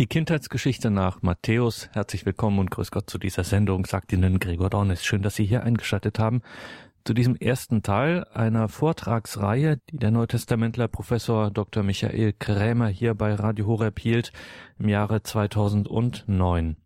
[0.00, 1.90] Die Kindheitsgeschichte nach Matthäus.
[1.92, 5.04] Herzlich willkommen und grüß Gott zu dieser Sendung, sagt Ihnen Gregor Dornis.
[5.04, 6.40] Schön, dass Sie hier eingeschaltet haben.
[7.04, 11.82] Zu diesem ersten Teil einer Vortragsreihe, die der Neutestamentler Professor Dr.
[11.82, 14.32] Michael Krämer hier bei Radio Horeb hielt
[14.78, 16.76] im Jahre 2009.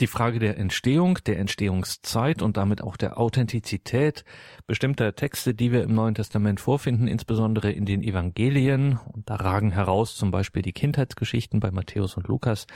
[0.00, 4.24] Die Frage der Entstehung, der Entstehungszeit und damit auch der Authentizität
[4.68, 9.72] bestimmter Texte, die wir im Neuen Testament vorfinden, insbesondere in den Evangelien, und da ragen
[9.72, 12.68] heraus zum Beispiel die Kindheitsgeschichten bei Matthäus und Lukas.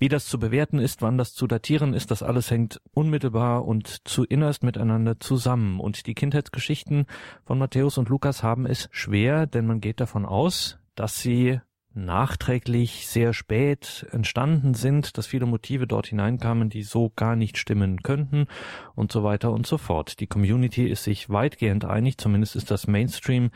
[0.00, 4.08] Wie das zu bewerten ist, wann das zu datieren ist, das alles hängt unmittelbar und
[4.08, 5.78] zu innerst miteinander zusammen.
[5.78, 7.06] Und die Kindheitsgeschichten
[7.44, 11.60] von Matthäus und Lukas haben es schwer, denn man geht davon aus, dass sie
[11.96, 18.02] nachträglich sehr spät entstanden sind, dass viele Motive dort hineinkamen, die so gar nicht stimmen
[18.02, 18.46] könnten
[18.94, 20.20] und so weiter und so fort.
[20.20, 23.50] Die Community ist sich weitgehend einig, zumindest ist das Mainstream,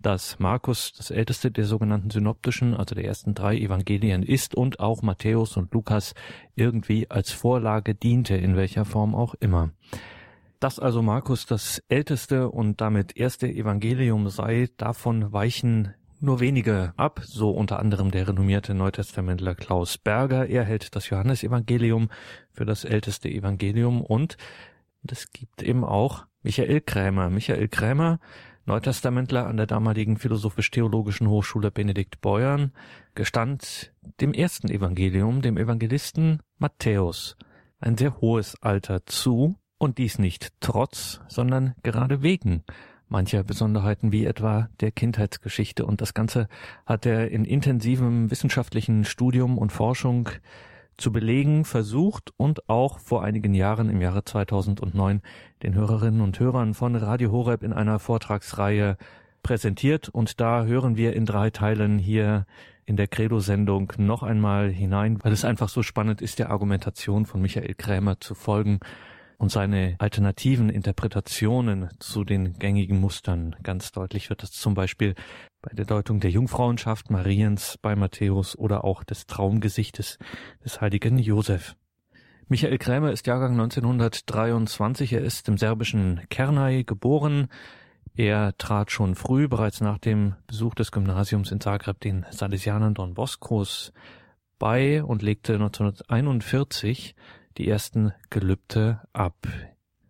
[0.00, 5.02] dass Markus das älteste der sogenannten synoptischen, also der ersten drei Evangelien ist und auch
[5.02, 6.14] Matthäus und Lukas
[6.54, 9.70] irgendwie als Vorlage diente, in welcher Form auch immer.
[10.60, 17.20] Dass also Markus das älteste und damit erste Evangelium sei, davon weichen nur wenige ab,
[17.24, 20.46] so unter anderem der renommierte Neutestamentler Klaus Berger.
[20.46, 22.08] Er hält das Johannesevangelium
[22.52, 24.36] für das älteste Evangelium und
[25.08, 27.30] es gibt eben auch Michael Krämer.
[27.30, 28.18] Michael Krämer,
[28.64, 32.72] Neutestamentler an der damaligen Philosophisch-Theologischen Hochschule Benedikt Beuern,
[33.14, 37.36] gestand dem ersten Evangelium, dem Evangelisten Matthäus,
[37.78, 42.64] ein sehr hohes Alter zu, und dies nicht trotz, sondern gerade wegen
[43.08, 45.86] mancher Besonderheiten wie etwa der Kindheitsgeschichte.
[45.86, 46.48] Und das Ganze
[46.84, 50.28] hat er in intensivem wissenschaftlichen Studium und Forschung
[50.96, 55.20] zu belegen versucht und auch vor einigen Jahren im Jahre 2009
[55.62, 58.96] den Hörerinnen und Hörern von Radio Horeb in einer Vortragsreihe
[59.42, 60.08] präsentiert.
[60.08, 62.46] Und da hören wir in drei Teilen hier
[62.86, 67.42] in der Credo-Sendung noch einmal hinein, weil es einfach so spannend ist, der Argumentation von
[67.42, 68.80] Michael Krämer zu folgen
[69.38, 73.56] und seine alternativen Interpretationen zu den gängigen Mustern.
[73.62, 75.14] Ganz deutlich wird das zum Beispiel
[75.62, 80.18] bei der Deutung der Jungfrauenschaft Mariens bei Matthäus oder auch des Traumgesichtes
[80.64, 81.76] des heiligen Josef.
[82.48, 85.12] Michael Krämer ist Jahrgang 1923.
[85.12, 87.48] Er ist im serbischen Kernai geboren.
[88.14, 93.14] Er trat schon früh, bereits nach dem Besuch des Gymnasiums in Zagreb, den Salesianern Don
[93.14, 93.92] Boscos
[94.58, 97.14] bei und legte 1941
[97.58, 99.46] die ersten Gelübde ab.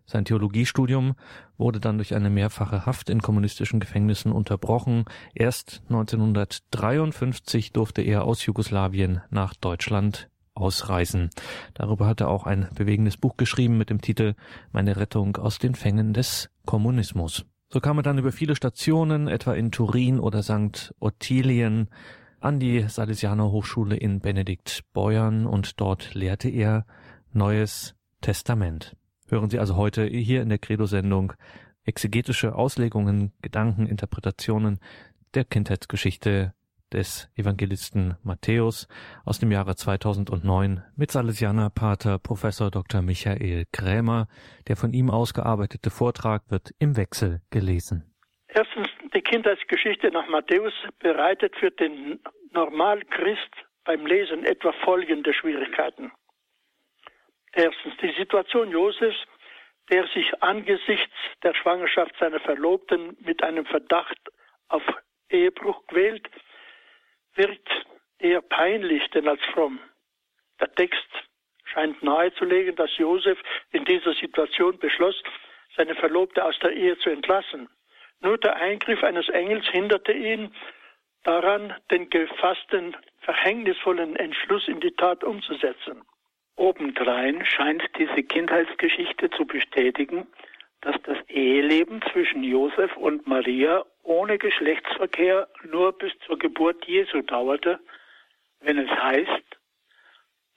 [0.05, 1.15] Sein Theologiestudium
[1.57, 5.03] wurde dann durch eine mehrfache Haft in kommunistischen Gefängnissen unterbrochen.
[5.35, 11.29] Erst 1953 durfte er aus Jugoslawien nach Deutschland ausreisen.
[11.73, 14.35] Darüber hat er auch ein bewegendes Buch geschrieben mit dem Titel
[14.71, 17.45] Meine Rettung aus den Fängen des Kommunismus.
[17.69, 20.95] So kam er dann über viele Stationen, etwa in Turin oder St.
[20.99, 21.89] Ottilien,
[22.39, 26.85] an die Salesianer Hochschule in Benedikt Beuern und dort lehrte er
[27.37, 28.97] Neues Testament.
[29.29, 31.33] Hören Sie also heute hier in der Credo-Sendung
[31.85, 34.79] exegetische Auslegungen, Gedanken, Interpretationen
[35.35, 36.53] der Kindheitsgeschichte
[36.91, 38.87] des Evangelisten Matthäus
[39.23, 43.03] aus dem Jahre 2009 mit Salesianer Pater Professor Dr.
[43.03, 44.27] Michael Krämer.
[44.67, 48.15] Der von ihm ausgearbeitete Vortrag wird im Wechsel gelesen.
[48.47, 52.19] Erstens, die Kindheitsgeschichte nach Matthäus bereitet für den
[52.51, 53.51] Normalchrist
[53.83, 56.11] beim Lesen etwa folgende Schwierigkeiten.
[57.53, 59.17] Erstens die Situation Josefs,
[59.89, 61.13] der sich angesichts
[61.43, 64.19] der Schwangerschaft seiner Verlobten mit einem Verdacht
[64.67, 64.83] auf
[65.29, 66.29] Ehebruch quält,
[67.35, 67.69] wirkt
[68.19, 69.79] eher peinlich denn als fromm.
[70.59, 71.07] Der Text
[71.65, 73.37] scheint nahezulegen, dass Josef
[73.71, 75.21] in dieser Situation beschloss,
[75.75, 77.69] seine Verlobte aus der Ehe zu entlassen.
[78.19, 80.53] Nur der Eingriff eines Engels hinderte ihn
[81.23, 86.03] daran, den gefassten, verhängnisvollen Entschluss in die Tat umzusetzen.
[86.57, 90.27] Obendrein scheint diese Kindheitsgeschichte zu bestätigen,
[90.81, 97.79] dass das Eheleben zwischen Josef und Maria ohne Geschlechtsverkehr nur bis zur Geburt Jesu dauerte,
[98.59, 99.43] wenn es heißt,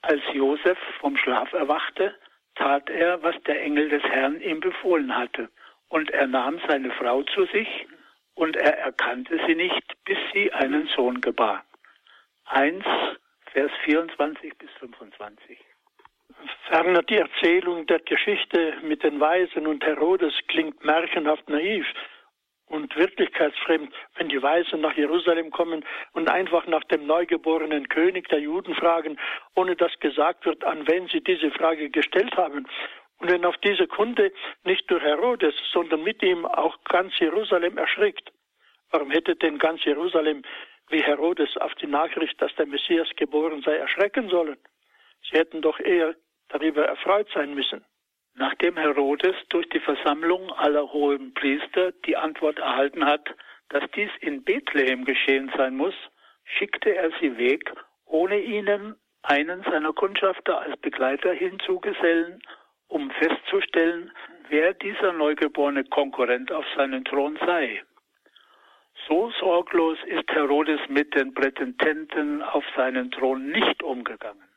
[0.02, 2.14] als Josef vom Schlaf erwachte,
[2.54, 5.50] tat er, was der Engel des Herrn ihm befohlen hatte,
[5.88, 7.86] und er nahm seine Frau zu sich,
[8.34, 11.64] und er erkannte sie nicht, bis sie einen Sohn gebar.
[12.46, 12.84] 1,
[13.53, 15.58] Vers 24 bis 25.
[16.69, 21.87] Ferner die Erzählung der Geschichte mit den Weisen und Herodes klingt märchenhaft naiv
[22.66, 28.39] und wirklichkeitsfremd, wenn die Weisen nach Jerusalem kommen und einfach nach dem neugeborenen König der
[28.39, 29.19] Juden fragen,
[29.57, 32.66] ohne dass gesagt wird, an wen sie diese Frage gestellt haben.
[33.19, 34.33] Und wenn auf diese Kunde
[34.65, 38.33] nicht nur Herodes, sondern mit ihm auch ganz Jerusalem erschrickt.
[38.92, 40.42] Warum hätte denn ganz Jerusalem
[40.91, 44.57] wie Herodes auf die Nachricht, dass der Messias geboren sei, erschrecken sollen.
[45.28, 46.15] Sie hätten doch eher
[46.50, 47.84] darüber erfreut sein müssen.
[48.34, 53.28] Nachdem Herodes durch die Versammlung aller hohen Priester die Antwort erhalten hat,
[53.70, 55.94] dass dies in Bethlehem geschehen sein muss,
[56.44, 57.72] schickte er sie weg,
[58.04, 62.42] ohne ihnen einen seiner Kundschafter als Begleiter hinzugesellen,
[62.88, 64.10] um festzustellen,
[64.48, 67.82] wer dieser neugeborene Konkurrent auf seinen Thron sei.
[69.06, 74.49] So sorglos ist Herodes mit den Prätendenten auf seinen Thron nicht umgegangen.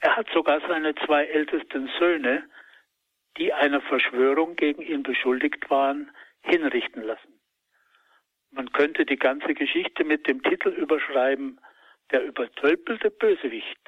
[0.00, 2.48] Er hat sogar seine zwei ältesten Söhne,
[3.38, 6.10] die einer Verschwörung gegen ihn beschuldigt waren,
[6.42, 7.40] hinrichten lassen.
[8.50, 11.60] Man könnte die ganze Geschichte mit dem Titel überschreiben,
[12.10, 13.78] der übertölpelte Bösewicht.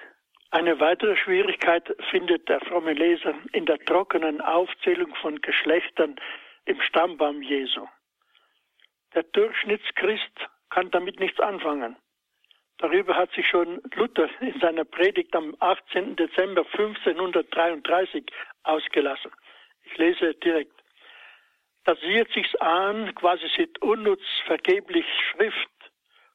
[0.50, 6.16] Eine weitere Schwierigkeit findet der fromme Leser in der trockenen Aufzählung von Geschlechtern
[6.64, 7.87] im Stammbaum Jesu.
[9.14, 11.96] Der Durchschnittschrist kann damit nichts anfangen.
[12.78, 16.14] Darüber hat sich schon Luther in seiner Predigt am 18.
[16.14, 18.25] Dezember 1533
[18.62, 19.32] ausgelassen.
[19.84, 20.72] Ich lese direkt.
[21.84, 25.70] Da sieht sich's an, quasi sit unnutz, vergeblich Schrift,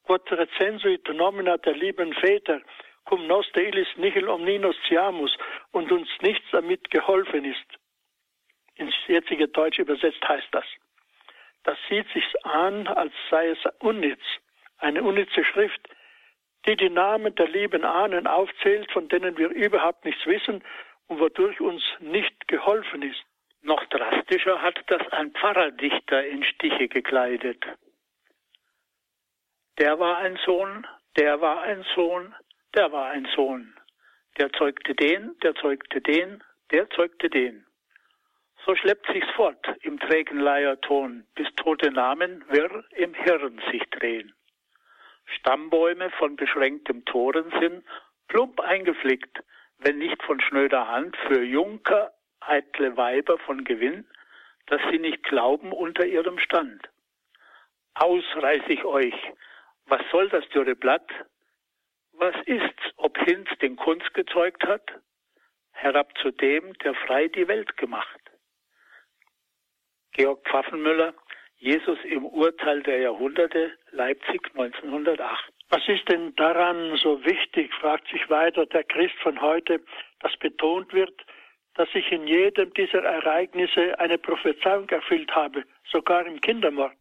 [0.04, 2.62] quod recensuit nomina der lieben Väter,
[3.06, 5.38] cum noste illis nihil omninos ciamus
[5.72, 7.70] und uns nichts damit geholfen ist.
[8.76, 10.66] Ins jetzige Deutsch übersetzt heißt das.
[11.64, 14.24] Das sieht sich's an, als sei es unnütz,
[14.80, 15.88] eine unnütze Schrift,
[16.66, 20.64] die die Namen der lieben Ahnen aufzählt, von denen wir überhaupt nichts wissen
[21.08, 23.24] und wodurch uns nicht geholfen ist.
[23.62, 27.64] Noch drastischer hat das ein Pfarrerdichter in Stiche gekleidet.
[29.80, 30.86] Der war ein Sohn,
[31.18, 32.36] der war ein Sohn,
[32.76, 33.74] der war ein Sohn.
[34.38, 37.66] Der zeugte den, der zeugte den, der zeugte den.
[38.66, 44.34] So schleppt sich's fort im trägen Leierton, bis tote Namen wirr im Hirn sich drehen.
[45.26, 47.84] Stammbäume von beschränktem Torensinn,
[48.28, 49.44] plump eingeflickt,
[49.78, 54.08] wenn nicht von schnöder Hand, für Junker, eitle Weiber von Gewinn,
[54.68, 56.90] dass sie nicht glauben unter ihrem Stand.
[57.96, 59.16] Ausreiß ich euch,
[59.86, 61.10] was soll das dürre Blatt?
[62.14, 64.84] Was ist's, ob Hinz den Kunst gezeugt hat?
[65.72, 68.20] Herab zu dem, der frei die Welt gemacht.
[70.14, 71.14] Georg Pfaffenmüller,
[71.64, 75.50] Jesus im Urteil der Jahrhunderte, Leipzig 1908.
[75.70, 79.80] Was ist denn daran so wichtig, fragt sich weiter der Christ von heute,
[80.20, 81.14] dass betont wird,
[81.76, 86.92] dass ich in jedem dieser Ereignisse eine Prophezeiung erfüllt habe, sogar im Kindermord.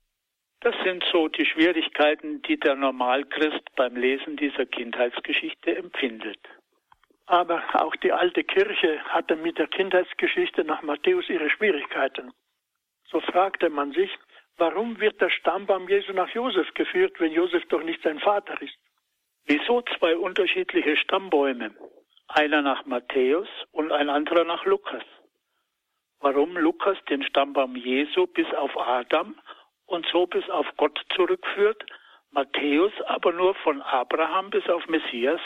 [0.61, 6.39] Das sind so die Schwierigkeiten, die der Normalchrist beim Lesen dieser Kindheitsgeschichte empfindet.
[7.27, 12.31] Aber auch die alte Kirche hatte mit der Kindheitsgeschichte nach Matthäus ihre Schwierigkeiten.
[13.11, 14.11] So fragte man sich,
[14.65, 18.79] Warum wird der Stammbaum Jesu nach Josef geführt, wenn Josef doch nicht sein Vater ist?
[19.45, 21.75] Wieso zwei unterschiedliche Stammbäume?
[22.29, 25.03] Einer nach Matthäus und ein anderer nach Lukas.
[26.21, 29.35] Warum Lukas den Stammbaum Jesu bis auf Adam
[29.87, 31.85] und so bis auf Gott zurückführt,
[32.31, 35.41] Matthäus aber nur von Abraham bis auf Messias?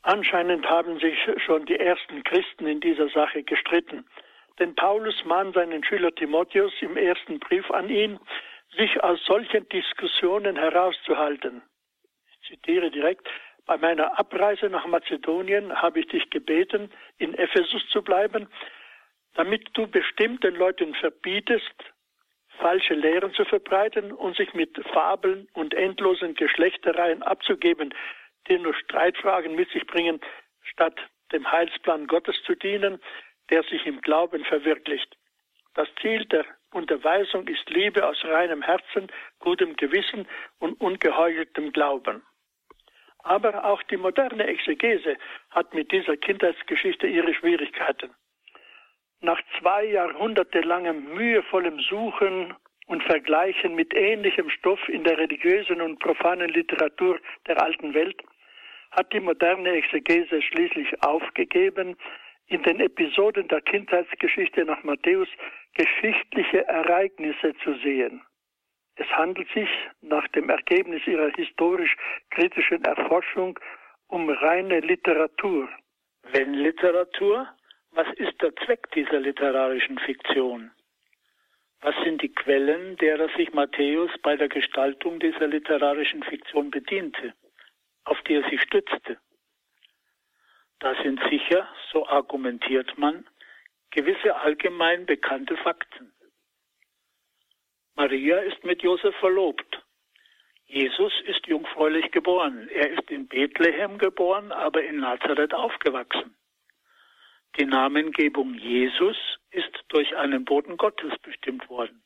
[0.00, 4.06] Anscheinend haben sich schon die ersten Christen in dieser Sache gestritten.
[4.58, 8.18] Denn Paulus mahnt seinen Schüler Timotheus im ersten Brief an ihn,
[8.76, 11.62] sich aus solchen Diskussionen herauszuhalten.
[12.30, 13.28] Ich zitiere direkt,
[13.66, 18.48] bei meiner Abreise nach Mazedonien habe ich dich gebeten, in Ephesus zu bleiben,
[19.34, 21.74] damit du bestimmten Leuten verbietest,
[22.58, 27.94] falsche Lehren zu verbreiten und sich mit Fabeln und endlosen Geschlechtereien abzugeben,
[28.48, 30.20] die nur Streitfragen mit sich bringen,
[30.62, 30.98] statt
[31.32, 33.00] dem Heilsplan Gottes zu dienen,
[33.52, 35.14] der sich im Glauben verwirklicht.
[35.74, 39.08] Das Ziel der Unterweisung ist Liebe aus reinem Herzen,
[39.40, 40.26] gutem Gewissen
[40.58, 42.22] und ungeheucheltem Glauben.
[43.18, 45.16] Aber auch die moderne Exegese
[45.50, 48.10] hat mit dieser Kindheitsgeschichte ihre Schwierigkeiten.
[49.20, 52.54] Nach zwei Jahrhunderte langem mühevollem Suchen
[52.86, 58.20] und Vergleichen mit ähnlichem Stoff in der religiösen und profanen Literatur der alten Welt
[58.92, 61.96] hat die moderne Exegese schließlich aufgegeben,
[62.46, 65.28] in den Episoden der Kindheitsgeschichte nach Matthäus
[65.74, 68.22] geschichtliche Ereignisse zu sehen.
[68.96, 69.68] Es handelt sich
[70.02, 73.58] nach dem Ergebnis ihrer historisch-kritischen Erforschung
[74.08, 75.68] um reine Literatur.
[76.32, 77.48] Wenn Literatur,
[77.92, 80.70] was ist der Zweck dieser literarischen Fiktion?
[81.80, 87.34] Was sind die Quellen, derer sich Matthäus bei der Gestaltung dieser literarischen Fiktion bediente,
[88.04, 89.18] auf die er sich stützte?
[90.82, 93.24] Da sind sicher, so argumentiert man,
[93.92, 96.12] gewisse allgemein bekannte Fakten.
[97.94, 99.80] Maria ist mit Josef verlobt.
[100.66, 102.68] Jesus ist jungfräulich geboren.
[102.68, 106.34] Er ist in Bethlehem geboren, aber in Nazareth aufgewachsen.
[107.60, 109.16] Die Namengebung Jesus
[109.52, 112.02] ist durch einen Boten Gottes bestimmt worden.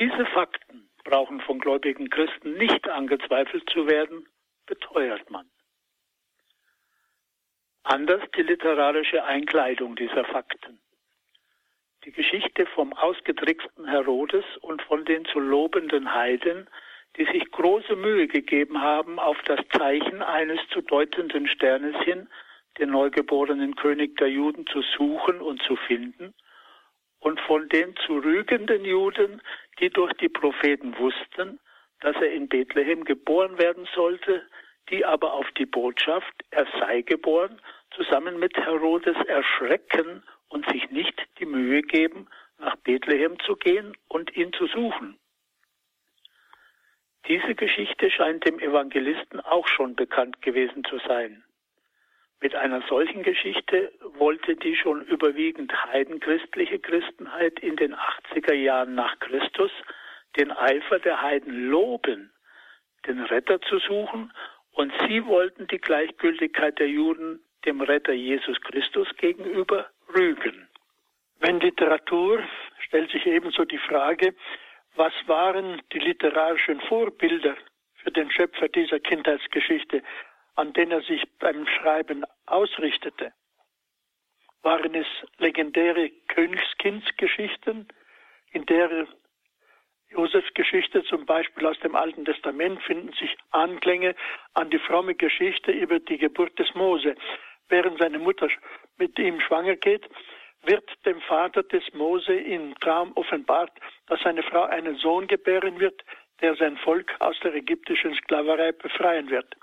[0.00, 4.26] Diese Fakten brauchen von gläubigen Christen nicht angezweifelt zu werden,
[4.66, 5.48] beteuert man.
[7.84, 10.80] Anders die literarische Einkleidung dieser Fakten.
[12.04, 16.68] Die Geschichte vom ausgetricksten Herodes und von den zu lobenden Heiden
[17.16, 22.28] die sich große Mühe gegeben haben, auf das Zeichen eines zu deutenden Sternes hin
[22.78, 26.34] den neugeborenen König der Juden zu suchen und zu finden,
[27.20, 29.40] und von den zu rügenden Juden,
[29.78, 31.60] die durch die Propheten wussten,
[32.00, 34.42] dass er in Bethlehem geboren werden sollte,
[34.90, 41.20] die aber auf die Botschaft, er sei geboren, zusammen mit Herodes erschrecken und sich nicht
[41.38, 45.18] die Mühe geben, nach Bethlehem zu gehen und ihn zu suchen.
[47.26, 51.42] Diese Geschichte scheint dem Evangelisten auch schon bekannt gewesen zu sein.
[52.40, 59.18] Mit einer solchen Geschichte wollte die schon überwiegend heidenchristliche Christenheit in den 80er Jahren nach
[59.20, 59.70] Christus
[60.36, 62.30] den Eifer der Heiden loben,
[63.06, 64.32] den Retter zu suchen,
[64.74, 70.68] und sie wollten die Gleichgültigkeit der Juden dem Retter Jesus Christus gegenüber rügen.
[71.40, 72.42] Wenn Literatur
[72.80, 74.34] stellt sich ebenso die Frage,
[74.96, 77.56] was waren die literarischen Vorbilder
[77.96, 80.02] für den Schöpfer dieser Kindheitsgeschichte,
[80.56, 83.32] an denen er sich beim Schreiben ausrichtete?
[84.62, 85.06] Waren es
[85.38, 87.88] legendäre Königskindsgeschichten,
[88.52, 89.06] in der
[90.14, 94.14] Josefs Geschichte zum Beispiel aus dem Alten Testament finden sich Anklänge
[94.54, 97.14] an die fromme Geschichte über die Geburt des Mose.
[97.68, 98.48] Während seine Mutter
[98.96, 100.08] mit ihm schwanger geht,
[100.62, 103.72] wird dem Vater des Mose im Traum offenbart,
[104.06, 106.04] dass seine Frau einen Sohn gebären wird,
[106.40, 109.54] der sein Volk aus der ägyptischen Sklaverei befreien wird.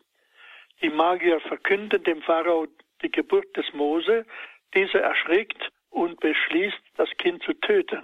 [0.81, 2.67] Die Magier verkünden dem Pharao
[3.01, 4.25] die Geburt des Mose,
[4.73, 8.03] dieser erschrickt und beschließt, das Kind zu töten.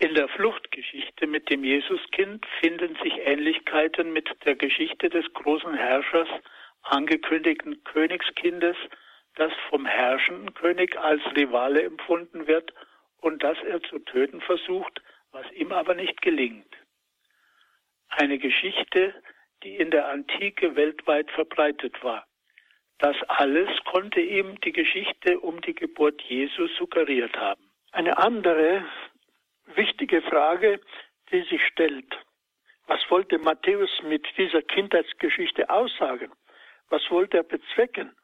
[0.00, 6.28] In der Fluchtgeschichte mit dem Jesuskind finden sich Ähnlichkeiten mit der Geschichte des großen Herrschers,
[6.82, 8.76] angekündigten Königskindes,
[9.34, 12.72] das vom herrschenden König als Rivale empfunden wird
[13.16, 15.02] und das er zu töten versucht,
[15.32, 16.72] was ihm aber nicht gelingt.
[18.08, 19.20] Eine Geschichte,
[19.64, 22.24] die in der Antike weltweit verbreitet war.
[22.98, 27.68] Das alles konnte ihm die Geschichte um die Geburt Jesus suggeriert haben.
[27.90, 28.84] Eine andere
[29.76, 30.80] wichtige Frage,
[31.30, 32.16] die sich stellt.
[32.86, 36.32] Was wollte Matthäus mit dieser Kindheitsgeschichte aussagen?
[36.88, 38.16] Was wollte er bezwecken?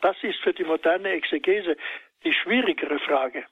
[0.00, 1.76] Das ist für die moderne Exegese
[2.24, 3.44] die schwierigere Frage.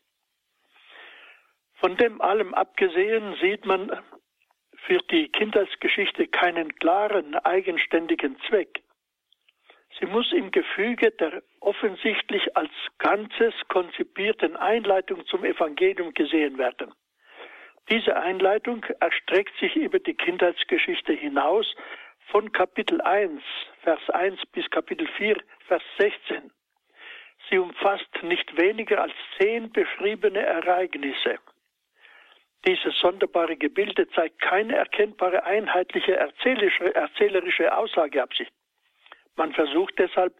[1.74, 3.90] Von dem allem abgesehen sieht man
[4.86, 8.82] für die Kindheitsgeschichte keinen klaren, eigenständigen Zweck.
[9.98, 16.92] Sie muss im Gefüge der offensichtlich als Ganzes konzipierten Einleitung zum Evangelium gesehen werden.
[17.90, 21.74] Diese Einleitung erstreckt sich über die Kindheitsgeschichte hinaus
[22.28, 23.42] von Kapitel 1,
[23.82, 26.52] Vers 1 bis Kapitel 4, Vers 16.
[27.48, 31.40] Sie umfasst nicht weniger als zehn beschriebene Ereignisse.
[32.64, 38.52] Dieses sonderbare Gebilde zeigt keine erkennbare einheitliche erzählerische, Aussageabsicht.
[39.34, 40.32] Man versucht deshalb,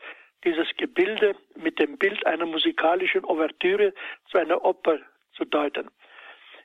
[0.44, 3.92] dieses Gebilde mit dem Bild einer musikalischen Ouvertüre
[4.30, 5.00] zu einer Oper
[5.32, 5.90] zu deuten.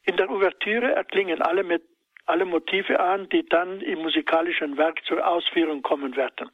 [0.05, 1.81] In der Ouvertüre erklingen alle
[2.27, 6.49] alle Motive an, die dann im musikalischen Werk zur Ausführung kommen werden.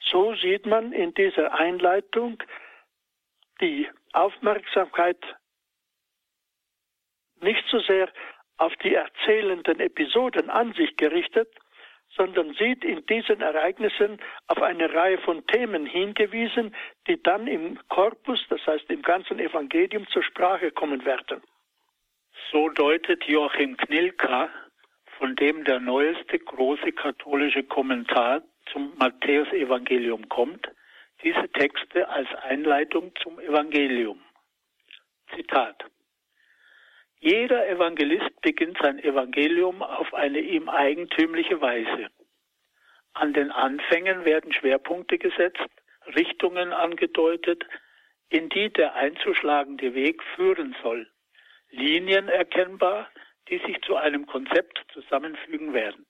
[0.00, 2.42] So sieht man in dieser Einleitung
[3.60, 5.18] die Aufmerksamkeit
[7.40, 8.08] nicht so sehr
[8.56, 11.48] auf die erzählenden Episoden an sich gerichtet,
[12.16, 16.74] sondern sieht in diesen Ereignissen auf eine Reihe von Themen hingewiesen,
[17.06, 21.42] die dann im Korpus, das heißt im ganzen Evangelium zur Sprache kommen werden.
[22.50, 24.50] So deutet Joachim Knilka
[25.18, 28.42] von dem der neueste große katholische Kommentar
[28.72, 30.68] zum Matthäusevangelium kommt,
[31.22, 34.20] diese Texte als Einleitung zum Evangelium.
[35.36, 35.84] Zitat.
[37.20, 42.08] Jeder Evangelist beginnt sein Evangelium auf eine ihm eigentümliche Weise.
[43.12, 45.68] An den Anfängen werden Schwerpunkte gesetzt,
[46.16, 47.64] Richtungen angedeutet,
[48.28, 51.09] in die der einzuschlagende Weg führen soll,
[51.70, 53.08] Linien erkennbar,
[53.48, 56.06] die sich zu einem Konzept zusammenfügen werden.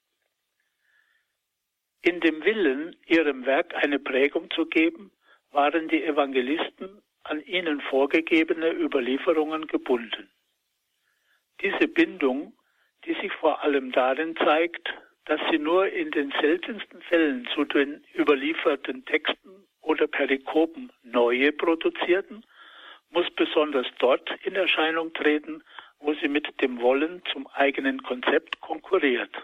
[2.02, 5.12] In dem Willen, ihrem Werk eine Prägung zu geben,
[5.50, 10.30] waren die Evangelisten an ihnen vorgegebene Überlieferungen gebunden.
[11.60, 12.56] Diese Bindung,
[13.04, 14.88] die sich vor allem darin zeigt,
[15.26, 22.44] dass sie nur in den seltensten Fällen zu den überlieferten Texten oder Perikopen neue produzierten,
[23.10, 25.62] muss besonders dort in Erscheinung treten,
[25.98, 29.34] wo sie mit dem Wollen zum eigenen Konzept konkurriert.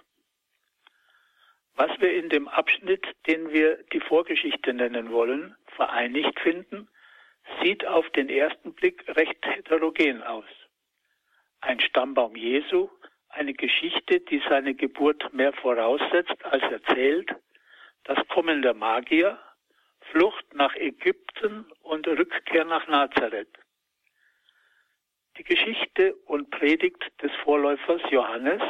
[1.74, 6.88] Was wir in dem Abschnitt, den wir die Vorgeschichte nennen wollen, vereinigt finden,
[7.62, 10.46] sieht auf den ersten Blick recht heterogen aus.
[11.60, 12.88] Ein Stammbaum Jesu,
[13.28, 17.34] eine Geschichte, die seine Geburt mehr voraussetzt als erzählt,
[18.04, 19.38] das Kommen der Magier,
[20.10, 23.58] Flucht nach Ägypten und Rückkehr nach Nazareth.
[25.38, 28.62] Die Geschichte und Predigt des Vorläufers Johannes,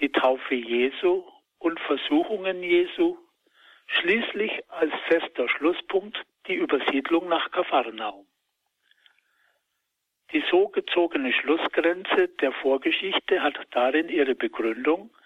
[0.00, 1.24] die Taufe Jesu
[1.58, 3.16] und Versuchungen Jesu,
[3.86, 8.26] schließlich als fester Schlusspunkt die Übersiedlung nach Kapharnaum.
[10.32, 15.16] Die so gezogene Schlussgrenze der Vorgeschichte hat darin ihre Begründung,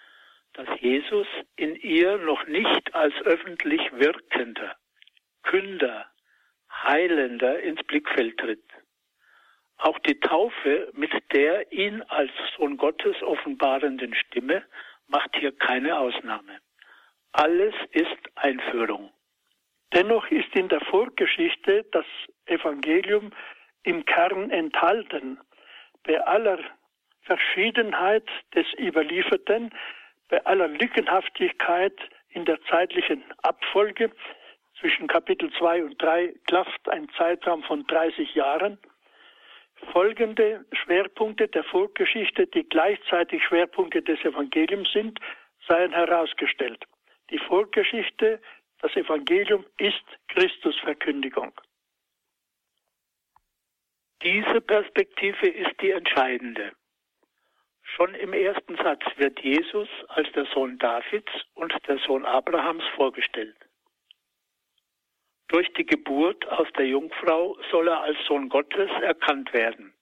[0.53, 4.75] dass Jesus in ihr noch nicht als öffentlich wirkender,
[5.51, 6.05] Künder,
[6.71, 8.63] Heilender ins Blickfeld tritt.
[9.79, 14.63] Auch die Taufe mit der ihn als Sohn Gottes offenbarenden Stimme
[15.07, 16.59] macht hier keine Ausnahme.
[17.33, 19.11] Alles ist Einführung.
[19.93, 22.05] Dennoch ist in der Vorgeschichte das
[22.45, 23.31] Evangelium
[23.83, 25.37] im Kern enthalten.
[26.03, 26.59] Bei aller
[27.23, 29.73] Verschiedenheit des Überlieferten,
[30.29, 34.11] bei aller Lückenhaftigkeit in der zeitlichen Abfolge
[34.81, 38.79] zwischen Kapitel 2 und 3 klafft ein Zeitraum von 30 Jahren,
[39.93, 45.19] folgende Schwerpunkte der Vorgeschichte, die gleichzeitig Schwerpunkte des Evangeliums sind,
[45.67, 46.83] seien herausgestellt.
[47.29, 48.41] Die Vorgeschichte,
[48.81, 51.53] das Evangelium ist Christusverkündigung.
[54.23, 56.71] Diese Perspektive ist die entscheidende.
[57.83, 63.55] Schon im ersten Satz wird Jesus als der Sohn Davids und der Sohn Abrahams vorgestellt.
[65.51, 69.93] Durch die Geburt aus der Jungfrau soll er als Sohn Gottes erkannt werden.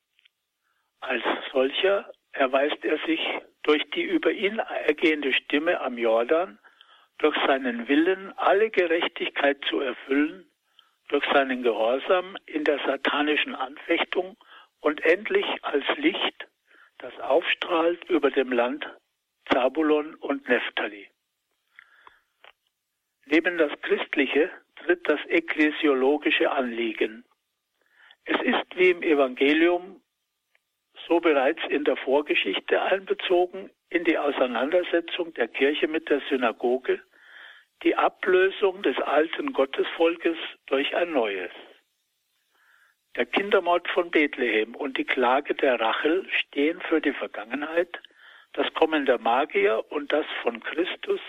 [0.99, 3.19] Als solcher erweist er sich
[3.63, 6.59] durch die über ihn ergehende Stimme am Jordan,
[7.17, 10.45] durch seinen Willen, alle Gerechtigkeit zu erfüllen,
[11.07, 14.38] durch seinen Gehorsam in der satanischen Anfechtung
[14.81, 16.47] und endlich als Licht,
[16.99, 18.88] das aufstrahlt über dem Land
[19.51, 21.09] Zabulon und Nephtali.
[23.25, 24.51] Neben das Christliche
[24.83, 27.23] tritt das ekklesiologische Anliegen.
[28.25, 30.01] Es ist wie im Evangelium
[31.07, 37.01] so bereits in der Vorgeschichte einbezogen in die Auseinandersetzung der Kirche mit der Synagoge,
[37.83, 40.37] die Ablösung des alten Gottesvolkes
[40.67, 41.51] durch ein neues.
[43.15, 47.99] Der Kindermord von Bethlehem und die Klage der Rachel stehen für die Vergangenheit,
[48.53, 51.19] das Kommen der Magier und das von Christus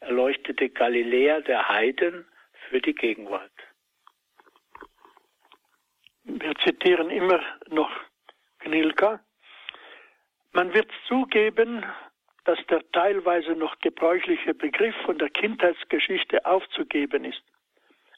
[0.00, 2.26] erleuchtete Galiläa der Heiden
[2.68, 3.50] für die Gegenwart.
[6.24, 7.90] Wir zitieren immer noch
[8.60, 9.20] Gnilka.
[10.52, 11.84] Man wird zugeben,
[12.44, 17.42] dass der teilweise noch gebräuchliche Begriff von der Kindheitsgeschichte aufzugeben ist.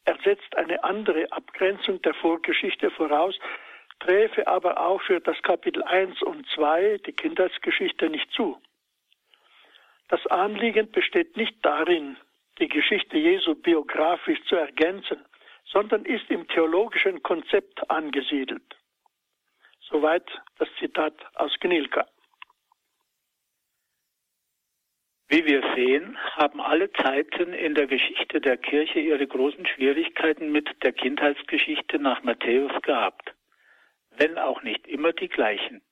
[0.04, 3.38] Er setzt eine andere Abgrenzung der Vorgeschichte voraus,
[4.00, 8.60] träfe aber auch für das Kapitel 1 und 2 die Kindheitsgeschichte nicht zu.
[10.08, 12.16] Das Anliegen besteht nicht darin,
[12.60, 15.24] die Geschichte Jesu biografisch zu ergänzen,
[15.64, 18.76] sondern ist im theologischen Konzept angesiedelt.
[19.80, 22.06] Soweit das Zitat aus Gnilka.
[25.28, 30.68] Wie wir sehen, haben alle Zeiten in der Geschichte der Kirche ihre großen Schwierigkeiten mit
[30.82, 33.32] der Kindheitsgeschichte nach Matthäus gehabt,
[34.10, 35.82] wenn auch nicht immer die gleichen.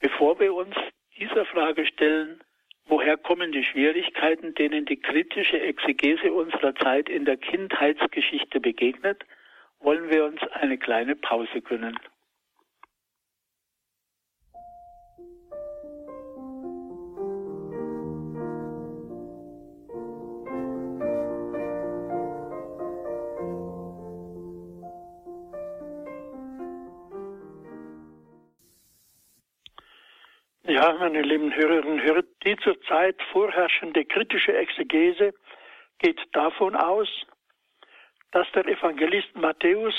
[0.00, 0.74] Bevor wir uns
[1.18, 2.42] dieser Frage stellen,
[2.86, 9.24] woher kommen die Schwierigkeiten, denen die kritische Exegese unserer Zeit in der Kindheitsgeschichte begegnet,
[9.80, 11.98] wollen wir uns eine kleine Pause gönnen.
[30.92, 35.32] Meine lieben Hörerinnen und Hörer, die zurzeit vorherrschende kritische Exegese
[35.98, 37.08] geht davon aus,
[38.32, 39.94] dass der Evangelist Matthäus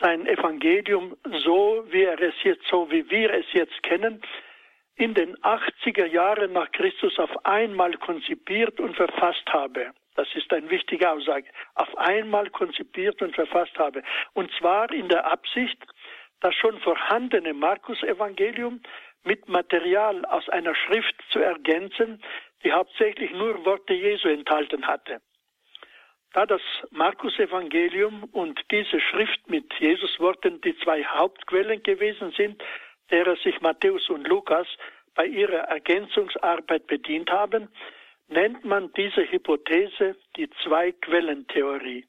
[0.00, 4.22] sein Evangelium so, wie er es jetzt, so wie wir es jetzt kennen,
[4.94, 9.92] in den 80er Jahren nach Christus auf einmal konzipiert und verfasst habe.
[10.14, 11.50] Das ist eine wichtige Aussage.
[11.74, 14.02] Auf einmal konzipiert und verfasst habe.
[14.32, 15.76] Und zwar in der Absicht,
[16.40, 18.80] das schon vorhandene Markus-Evangelium
[19.26, 22.22] mit Material aus einer Schrift zu ergänzen,
[22.64, 25.20] die hauptsächlich nur Worte Jesu enthalten hatte.
[26.32, 32.62] Da das Markus-Evangelium und diese Schrift mit Jesus-Worten die zwei Hauptquellen gewesen sind,
[33.10, 34.66] derer sich Matthäus und Lukas
[35.14, 37.68] bei ihrer Ergänzungsarbeit bedient haben,
[38.28, 42.06] nennt man diese Hypothese die Zwei-Quellen-Theorie.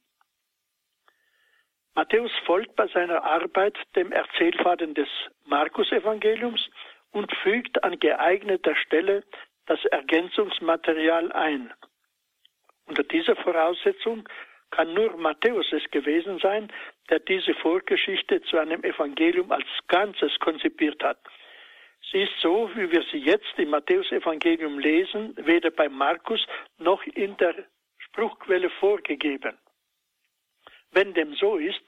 [1.95, 5.07] Matthäus folgt bei seiner Arbeit dem Erzählfaden des
[5.45, 6.69] Markus-Evangeliums
[7.11, 9.23] und fügt an geeigneter Stelle
[9.65, 11.73] das Ergänzungsmaterial ein.
[12.85, 14.27] Unter dieser Voraussetzung
[14.71, 16.71] kann nur Matthäus es gewesen sein,
[17.09, 21.19] der diese Vorgeschichte zu einem Evangelium als Ganzes konzipiert hat.
[22.11, 26.45] Sie ist so, wie wir sie jetzt im Matthäusevangelium lesen, weder bei Markus
[26.77, 27.55] noch in der
[27.97, 29.57] Spruchquelle vorgegeben.
[30.91, 31.83] Wenn dem so ist,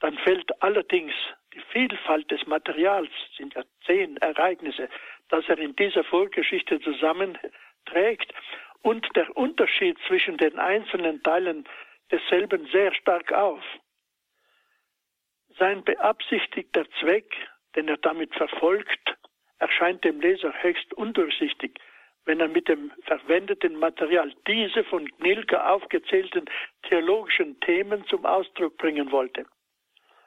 [0.00, 1.12] dann fällt allerdings
[1.54, 4.88] die Vielfalt des Materials, sind ja zehn Ereignisse,
[5.28, 8.32] das er in dieser Vorgeschichte zusammenträgt
[8.82, 11.64] und der Unterschied zwischen den einzelnen Teilen
[12.10, 13.62] desselben sehr stark auf.
[15.58, 17.32] Sein beabsichtigter Zweck,
[17.76, 19.16] den er damit verfolgt,
[19.58, 21.78] erscheint dem Leser höchst undurchsichtig
[22.26, 26.46] wenn er mit dem verwendeten Material diese von Gnilke aufgezählten
[26.82, 29.46] theologischen Themen zum Ausdruck bringen wollte.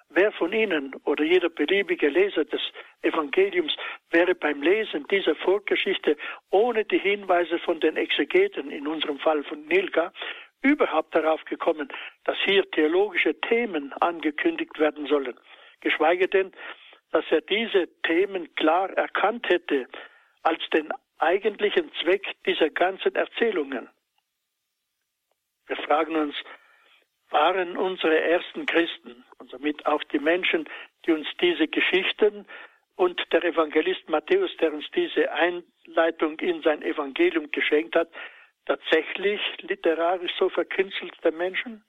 [0.10, 2.62] Wer von Ihnen oder jeder beliebige Leser des
[3.02, 3.76] Evangeliums
[4.10, 6.16] wäre beim Lesen dieser Vorgeschichte
[6.50, 10.14] ohne die Hinweise von den Exegeten, in unserem Fall von Nilka,
[10.62, 11.90] überhaupt darauf gekommen,
[12.24, 15.38] dass hier theologische Themen angekündigt werden sollen,
[15.82, 16.52] geschweige denn,
[17.12, 19.88] dass er diese Themen klar erkannt hätte
[20.44, 23.90] als den eigentlichen Zweck dieser ganzen Erzählungen.
[25.68, 26.36] Wir fragen uns,
[27.30, 30.68] waren unsere ersten Christen und somit auch die Menschen,
[31.06, 32.46] die uns diese Geschichten
[32.96, 38.10] und der Evangelist Matthäus, der uns diese Einleitung in sein Evangelium geschenkt hat,
[38.66, 41.84] tatsächlich literarisch so verkünstelte Menschen?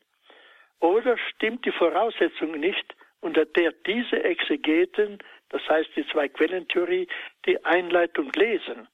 [0.80, 7.08] Oder stimmt die Voraussetzung nicht, unter der diese Exegeten, das heißt die Zwei-Quellentheorie,
[7.46, 8.86] die Einleitung lesen?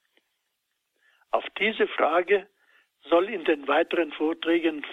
[1.31, 2.47] Auf diese Frage
[3.09, 4.83] soll in den weiteren Vorträgen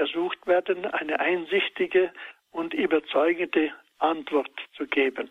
[0.00, 2.10] versucht werden, eine einsichtige
[2.52, 5.30] und überzeugende Antwort zu geben.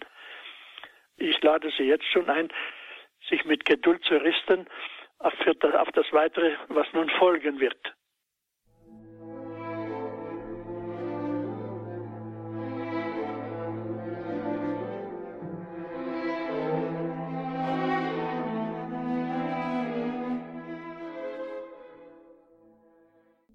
[1.17, 2.49] Ich lade Sie jetzt schon ein,
[3.27, 4.67] sich mit Geduld zu rüsten
[5.17, 5.33] auf
[5.93, 7.95] das Weitere, was nun folgen wird.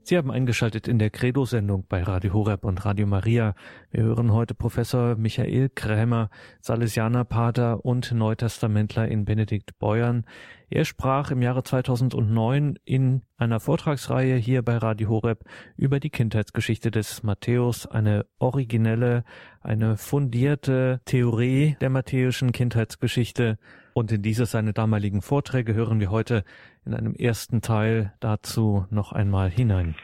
[0.07, 3.55] Sie haben eingeschaltet in der Credo-Sendung bei Radio Horeb und Radio Maria.
[3.91, 6.29] Wir hören heute Professor Michael Krämer,
[6.61, 10.27] Salesianerpater und Neutestamentler in Benedikt Beuern.
[10.69, 15.45] Er sprach im Jahre 2009 in einer Vortragsreihe hier bei Radio Horeb
[15.79, 19.25] über die Kindheitsgeschichte des Matthäus, eine originelle,
[19.63, 23.57] eine fundierte Theorie der matthäischen Kindheitsgeschichte.
[23.95, 26.45] Und in diese seine damaligen Vorträge hören wir heute
[26.87, 29.95] in einem ersten Teil dazu noch einmal hinein.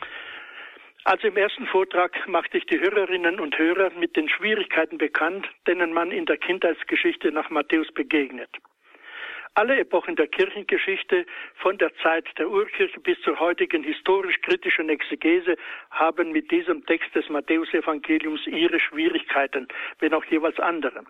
[1.04, 5.92] Also im ersten Vortrag machte ich die Hörerinnen und Hörer mit den Schwierigkeiten bekannt, denen
[5.92, 8.50] man in der Kindheitsgeschichte nach Matthäus begegnet.
[9.54, 15.56] Alle Epochen der Kirchengeschichte, von der Zeit der Urkirche bis zur heutigen historisch-kritischen Exegese,
[15.90, 19.66] haben mit diesem Text des Matthäusevangeliums ihre Schwierigkeiten,
[19.98, 21.02] wenn auch jeweils andere.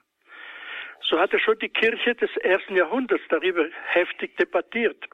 [1.03, 5.05] So hatte schon die Kirche des ersten Jahrhunderts darüber heftig debattiert.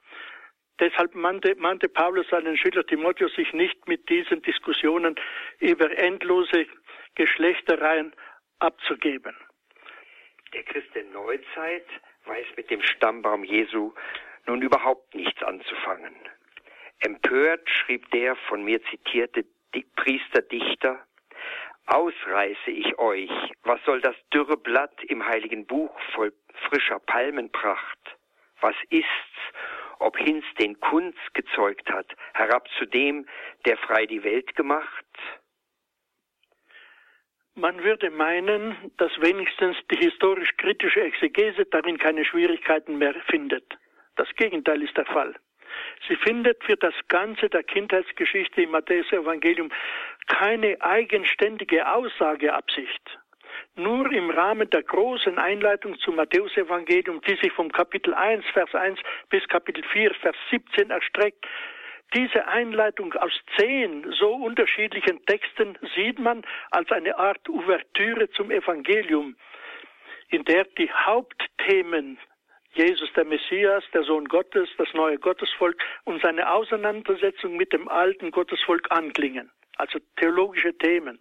[0.78, 5.16] Deshalb mahnte, mahnte Paulus seinen Schüler Timotheus, sich nicht mit diesen Diskussionen
[5.58, 6.66] über endlose
[7.14, 8.12] Geschlechtereien
[8.58, 9.34] abzugeben.
[10.52, 11.86] Der Christ der Neuzeit
[12.26, 13.92] weiß mit dem Stammbaum Jesu
[14.46, 16.14] nun überhaupt nichts anzufangen.
[17.00, 19.44] Empört schrieb der von mir zitierte
[19.96, 21.04] Priesterdichter,
[21.86, 23.30] Ausreiße ich euch,
[23.62, 26.32] was soll das dürre Blatt im heiligen Buch voll
[26.68, 28.16] frischer Palmenpracht?
[28.60, 29.06] Was ist's,
[29.98, 33.26] ob Hinz den Kunz gezeugt hat, herab zu dem,
[33.64, 35.04] der frei die Welt gemacht?
[37.54, 43.64] Man würde meinen, dass wenigstens die historisch-kritische Exegese darin keine Schwierigkeiten mehr findet.
[44.16, 45.34] Das Gegenteil ist der Fall.
[46.06, 49.70] Sie findet für das Ganze der Kindheitsgeschichte im Matthäus-Evangelium
[50.26, 53.18] keine eigenständige Aussageabsicht.
[53.78, 58.98] Nur im Rahmen der großen Einleitung zum Matthäusevangelium, die sich vom Kapitel 1, Vers 1
[59.28, 61.44] bis Kapitel 4, Vers 17 erstreckt,
[62.14, 69.36] diese Einleitung aus zehn so unterschiedlichen Texten sieht man als eine Art Ouvertüre zum Evangelium,
[70.30, 72.18] in der die Hauptthemen
[72.72, 78.30] Jesus der Messias, der Sohn Gottes, das neue Gottesvolk und seine Auseinandersetzung mit dem alten
[78.30, 79.50] Gottesvolk anklingen.
[79.76, 81.18] Also theologische Themen.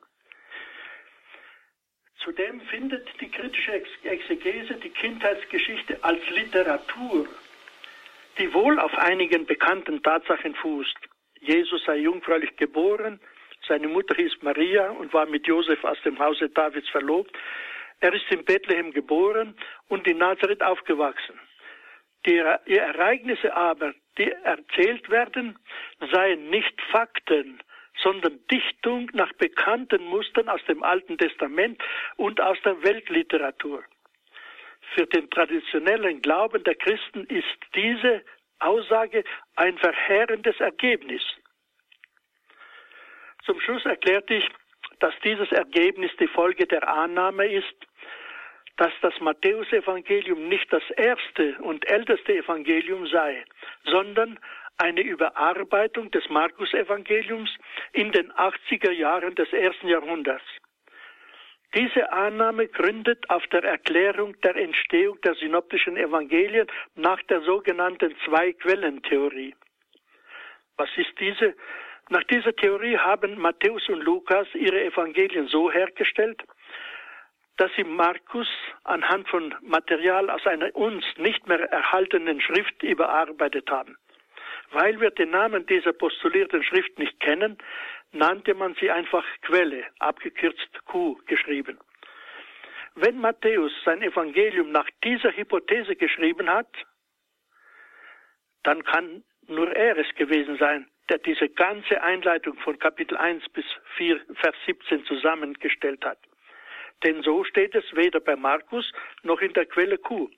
[2.25, 7.27] Zudem findet die kritische Exegese die Kindheitsgeschichte als Literatur,
[8.39, 10.97] die wohl auf einigen bekannten Tatsachen fußt.
[11.41, 13.19] Jesus sei jungfräulich geboren,
[13.67, 17.31] seine Mutter hieß Maria und war mit Josef aus dem Hause Davids verlobt.
[17.99, 19.55] Er ist in Bethlehem geboren
[19.87, 21.39] und in Nazareth aufgewachsen.
[22.25, 25.59] Die Ereignisse aber, die erzählt werden,
[26.11, 27.61] seien nicht Fakten,
[28.01, 31.81] sondern Dichtung nach bekannten Mustern aus dem Alten Testament
[32.17, 33.83] und aus der Weltliteratur.
[34.93, 38.23] Für den traditionellen Glauben der Christen ist diese
[38.59, 39.23] Aussage
[39.55, 41.21] ein verheerendes Ergebnis.
[43.45, 44.49] Zum Schluss erklärte ich,
[44.99, 47.75] dass dieses Ergebnis die Folge der Annahme ist,
[48.77, 53.43] dass das Matthäusevangelium nicht das erste und älteste Evangelium sei,
[53.85, 54.39] sondern
[54.77, 57.49] eine Überarbeitung des Markus-Evangeliums
[57.93, 60.43] in den 80er Jahren des ersten Jahrhunderts.
[61.75, 69.55] Diese Annahme gründet auf der Erklärung der Entstehung der synoptischen Evangelien nach der sogenannten Zwei-Quellen-Theorie.
[70.77, 71.53] Was ist diese?
[72.09, 76.43] Nach dieser Theorie haben Matthäus und Lukas ihre Evangelien so hergestellt,
[77.57, 78.47] dass sie Markus
[78.83, 83.97] anhand von Material aus einer uns nicht mehr erhaltenen Schrift überarbeitet haben.
[84.75, 87.57] Weil wir den Namen dieser postulierten Schrift nicht kennen,
[88.11, 91.79] nannte man sie einfach Quelle, abgekürzt Q geschrieben.
[92.95, 96.67] Wenn Matthäus sein Evangelium nach dieser Hypothese geschrieben hat,
[98.63, 103.65] dann kann nur er es gewesen sein, der diese ganze Einleitung von Kapitel 1 bis
[103.95, 106.19] 4, Vers 17 zusammengestellt hat.
[107.05, 108.91] Denn so steht es weder bei Markus
[109.23, 110.29] noch in der Quelle Q.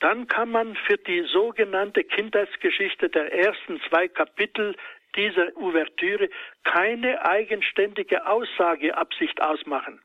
[0.00, 4.74] Dann kann man für die sogenannte Kindheitsgeschichte der ersten zwei Kapitel
[5.16, 6.28] dieser Ouvertüre
[6.64, 10.00] keine eigenständige Aussageabsicht ausmachen.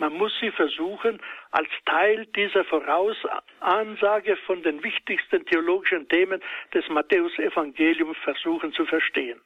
[0.00, 8.16] Man muss sie versuchen, als Teil dieser Vorausansage von den wichtigsten theologischen Themen des Matthäusevangeliums
[8.24, 9.40] versuchen zu verstehen.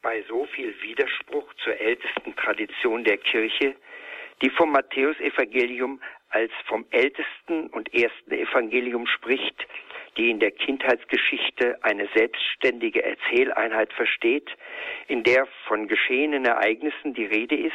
[0.00, 3.74] Bei so viel Widerspruch zur ältesten Tradition der Kirche,
[4.42, 9.66] die vom Matthäusevangelium als vom ältesten und ersten Evangelium spricht,
[10.16, 14.50] die in der Kindheitsgeschichte eine selbstständige Erzähleinheit versteht,
[15.08, 17.74] in der von geschehenen Ereignissen die Rede ist,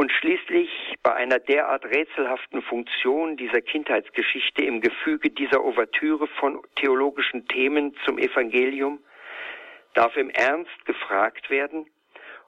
[0.00, 0.70] und schließlich
[1.02, 8.16] bei einer derart rätselhaften Funktion dieser Kindheitsgeschichte im Gefüge dieser Ouvertüre von theologischen Themen zum
[8.16, 9.00] Evangelium
[9.92, 11.86] darf im Ernst gefragt werden,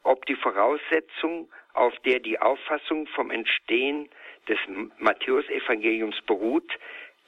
[0.02, 4.08] ob die Voraussetzung, auf der die Auffassung vom Entstehen
[4.48, 4.58] des
[4.98, 6.70] Matthäusevangeliums beruht,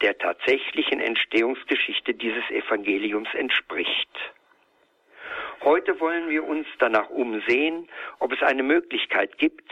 [0.00, 4.10] der tatsächlichen Entstehungsgeschichte dieses Evangeliums entspricht.
[5.62, 9.70] Heute wollen wir uns danach umsehen, ob es eine Möglichkeit gibt,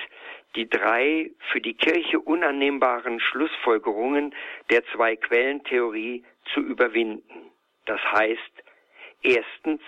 [0.55, 4.35] die drei für die Kirche unannehmbaren Schlussfolgerungen
[4.71, 7.51] der Zwei-Quellen-Theorie zu überwinden.
[7.87, 8.65] Das heißt,
[9.23, 9.81] erstens,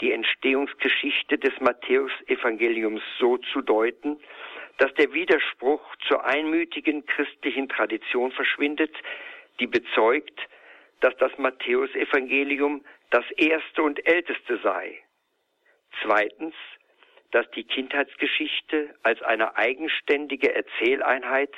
[0.00, 4.18] die Entstehungsgeschichte des Matthäus-Evangeliums so zu deuten,
[4.78, 8.94] dass der Widerspruch zur einmütigen christlichen Tradition verschwindet,
[9.58, 10.38] die bezeugt,
[11.00, 15.02] dass das Matthäus-Evangelium das erste und älteste sei.
[16.02, 16.54] Zweitens,
[17.32, 21.50] dass die Kindheitsgeschichte als eine eigenständige Erzähleinheit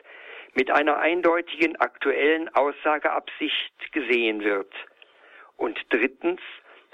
[0.54, 4.72] mit einer eindeutigen aktuellen Aussageabsicht gesehen wird.
[5.56, 6.40] Und drittens,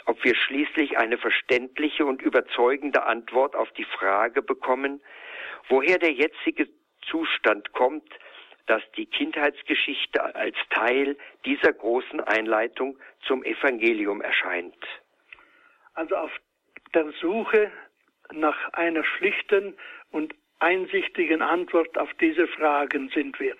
[0.06, 5.00] ob wir schließlich eine verständliche und überzeugende Antwort auf die Frage bekommen,
[5.68, 6.68] woher der jetzige
[7.10, 8.08] Zustand kommt,
[8.66, 14.76] dass die Kindheitsgeschichte als Teil dieser großen Einleitung zum Evangelium erscheint.
[15.94, 16.32] Also auf
[16.94, 17.70] der Suche
[18.32, 19.76] nach einer schlichten
[20.10, 23.54] und einsichtigen Antwort auf diese Fragen sind wir.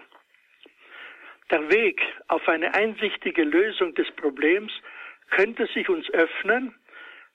[1.51, 4.73] Der Weg auf eine einsichtige Lösung des Problems
[5.35, 6.75] könnte sich uns öffnen,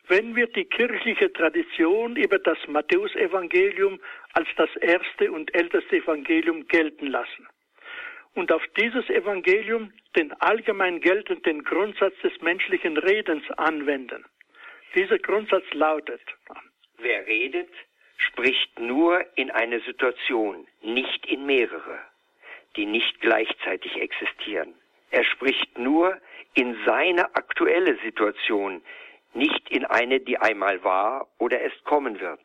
[0.08, 4.00] wenn wir die kirchliche Tradition über das Matthäusevangelium
[4.34, 7.48] als das erste und älteste Evangelium gelten lassen
[8.36, 14.24] und auf dieses Evangelium den allgemein geltenden Grundsatz des menschlichen Redens anwenden.
[14.96, 16.22] Dieser Grundsatz lautet,
[16.98, 17.70] wer redet,
[18.18, 22.00] spricht nur in eine Situation, nicht in mehrere,
[22.78, 24.74] die nicht gleichzeitig existieren.
[25.12, 26.20] Er spricht nur
[26.54, 28.82] in seine aktuelle Situation,
[29.34, 32.42] nicht in eine, die einmal war oder erst kommen wird.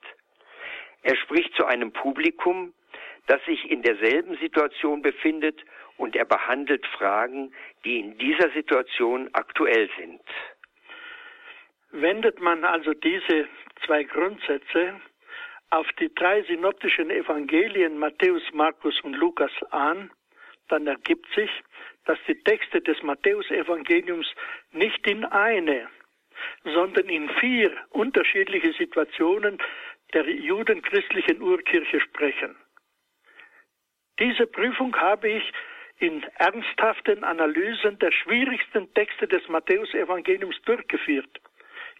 [1.03, 2.73] Er spricht zu einem Publikum,
[3.27, 5.63] das sich in derselben Situation befindet
[5.97, 7.53] und er behandelt Fragen,
[7.85, 10.23] die in dieser Situation aktuell sind.
[11.93, 13.49] Wendet man also diese
[13.87, 15.01] zwei Grundsätze
[15.71, 20.11] auf die drei synoptischen Evangelien Matthäus, Markus und Lukas an,
[20.69, 21.51] dann ergibt sich,
[22.05, 24.27] dass die Texte des Matthäusevangeliums
[24.73, 25.89] nicht in eine,
[26.65, 29.59] sondern in vier unterschiedliche Situationen
[30.13, 32.57] der judenchristlichen Urkirche sprechen.
[34.19, 35.53] Diese Prüfung habe ich
[35.99, 41.41] in ernsthaften Analysen der schwierigsten Texte des Matthäusevangeliums durchgeführt.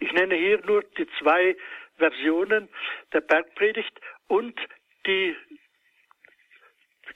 [0.01, 1.57] Ich nenne hier nur die zwei
[1.97, 2.69] Versionen
[3.13, 4.59] der Bergpredigt und
[5.07, 5.37] die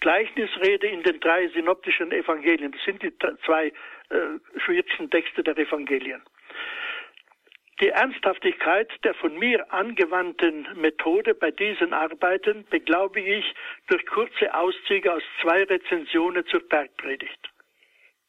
[0.01, 2.73] Gleichnisrede in den drei synoptischen Evangelien.
[2.73, 3.13] Das sind die
[3.45, 3.73] zwei äh,
[4.65, 6.23] schwierigsten Texte der Evangelien.
[7.81, 13.55] Die Ernsthaftigkeit der von mir angewandten Methode bei diesen Arbeiten beglaube ich
[13.87, 17.51] durch kurze Auszüge aus zwei Rezensionen zur Bergpredigt.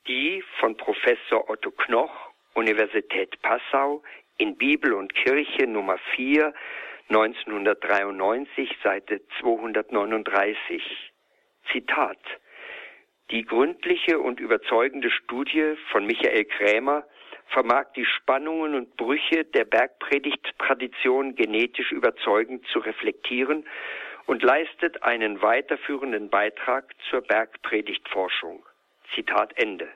[0.08, 4.04] Die von Professor Otto Knoch, Universität Passau,
[4.38, 6.54] in Bibel und Kirche Nummer 4,
[7.10, 11.09] 1993, Seite 239.
[11.72, 12.20] Zitat.
[13.32, 17.06] Die gründliche und überzeugende Studie von Michael Krämer
[17.48, 23.66] vermag die Spannungen und Brüche der Bergpredigt-Tradition genetisch überzeugend zu reflektieren
[24.26, 28.64] und leistet einen weiterführenden Beitrag zur Bergpredigtforschung.
[29.16, 29.88] Zitat Ende.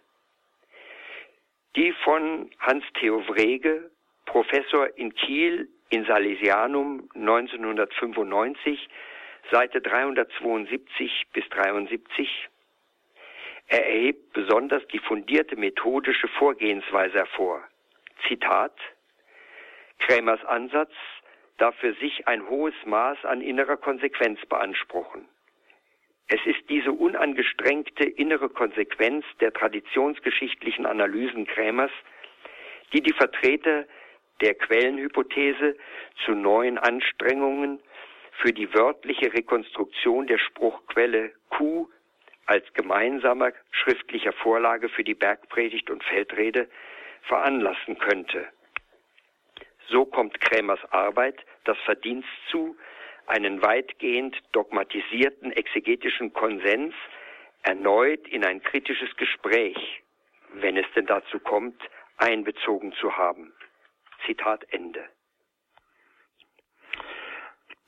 [1.76, 3.90] Die von Hans-Theo Wrege,
[4.26, 8.90] Professor in Kiel in Salesianum 1995,
[9.52, 12.50] Seite 372 bis 73
[13.68, 17.64] er erhebt besonders die fundierte methodische Vorgehensweise hervor.
[18.28, 18.74] Zitat
[20.00, 20.92] Krämers Ansatz
[21.58, 25.28] darf für sich ein hohes Maß an innerer Konsequenz beanspruchen.
[26.28, 31.92] Es ist diese unangestrengte innere Konsequenz der traditionsgeschichtlichen Analysen Krämers,
[32.92, 33.86] die die Vertreter
[34.42, 35.78] der Quellenhypothese
[36.26, 37.80] zu neuen Anstrengungen
[38.44, 41.88] für die wörtliche Rekonstruktion der Spruchquelle Q
[42.46, 46.68] als gemeinsamer schriftlicher Vorlage für die Bergpredigt und Feldrede
[47.22, 48.46] veranlassen könnte.
[49.88, 52.76] So kommt Krämers Arbeit das Verdienst zu,
[53.28, 56.94] einen weitgehend dogmatisierten exegetischen Konsens
[57.62, 60.04] erneut in ein kritisches Gespräch,
[60.56, 61.82] wenn es denn dazu kommt,
[62.18, 63.54] einbezogen zu haben.
[64.26, 65.06] Zitat Ende.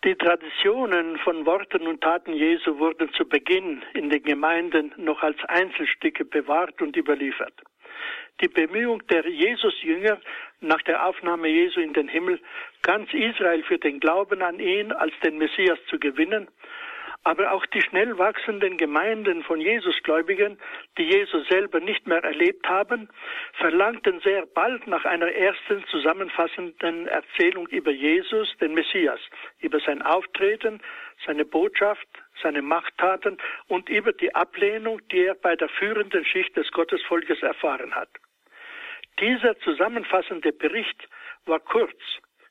[0.05, 5.43] Die Traditionen von Worten und Taten Jesu wurden zu Beginn in den Gemeinden noch als
[5.47, 7.59] Einzelstücke bewahrt und überliefert.
[8.39, 10.19] Die Bemühung der Jesusjünger
[10.61, 12.39] nach der Aufnahme Jesu in den Himmel,
[12.83, 16.49] ganz Israel für den Glauben an ihn als den Messias zu gewinnen,
[17.25, 20.59] aber auch die schnell wachsenden Gemeinden von Jesusgläubigen,
[20.95, 23.09] die Jesus selber nicht mehr erlebt haben,
[23.53, 29.19] verlangten sehr bald nach einer ersten zusammenfassenden Erzählung über Jesus, den Messias,
[29.59, 30.81] über sein Auftreten,
[31.25, 32.07] seine Botschaft,
[32.43, 37.95] seine Machttaten und über die Ablehnung, die er bei der führenden Schicht des Gottesvolkes erfahren
[37.95, 38.09] hat.
[39.19, 41.09] Dieser zusammenfassende Bericht
[41.47, 41.97] war kurz,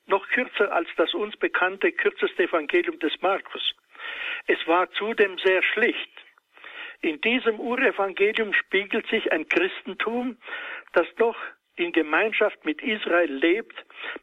[0.07, 3.73] noch kürzer als das uns bekannte kürzeste Evangelium des Markus.
[4.47, 6.09] Es war zudem sehr schlicht.
[7.01, 10.37] In diesem Urevangelium spiegelt sich ein Christentum,
[10.93, 11.35] das doch
[11.75, 13.75] in Gemeinschaft mit Israel lebt,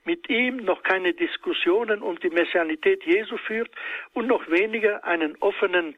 [0.05, 3.71] mit ihm noch keine Diskussionen um die Messianität Jesu führt
[4.15, 5.97] und noch weniger einen offenen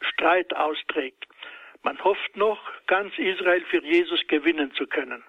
[0.00, 1.26] Streit austrägt.
[1.82, 5.22] Man hofft noch, ganz Israel für Jesus gewinnen zu können.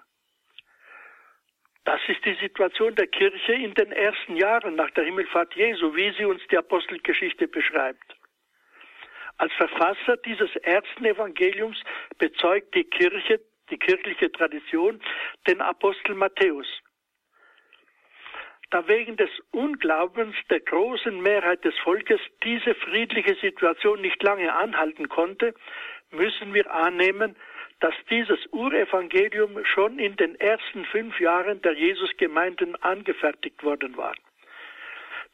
[1.84, 6.12] Das ist die Situation der Kirche in den ersten Jahren nach der Himmelfahrt Jesu, wie
[6.16, 8.16] sie uns die Apostelgeschichte beschreibt.
[9.38, 11.82] Als Verfasser dieses ersten Evangeliums
[12.18, 13.40] bezeugt die Kirche,
[13.70, 15.02] die kirchliche Tradition,
[15.48, 16.66] den Apostel Matthäus.
[18.70, 25.08] Da wegen des Unglaubens der großen Mehrheit des Volkes diese friedliche Situation nicht lange anhalten
[25.08, 25.54] konnte,
[26.10, 27.36] müssen wir annehmen,
[27.82, 34.14] dass dieses Urevangelium schon in den ersten fünf Jahren der Jesusgemeinden angefertigt worden war.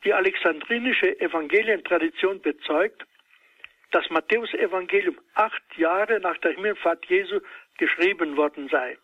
[0.02, 3.04] Die alexandrinische Evangelientradition bezeugt,
[3.90, 7.40] das Matthäusevangelium acht Jahre nach der Himmelfahrt Jesu
[7.76, 8.96] geschrieben worden sei.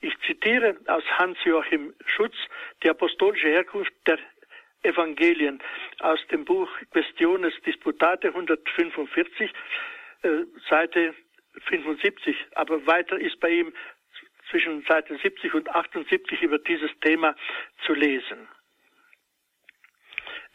[0.00, 2.34] Ich zitiere aus Hans-Joachim Schutz
[2.82, 4.18] die apostolische Herkunft der
[4.82, 5.62] Evangelien
[6.00, 9.52] aus dem Buch Questiones Disputate 145,
[10.22, 10.28] äh,
[10.68, 11.14] Seite
[11.64, 13.72] 75, aber weiter ist bei ihm
[14.50, 17.34] zwischen Seite 70 und 78 über dieses Thema
[17.84, 18.48] zu lesen.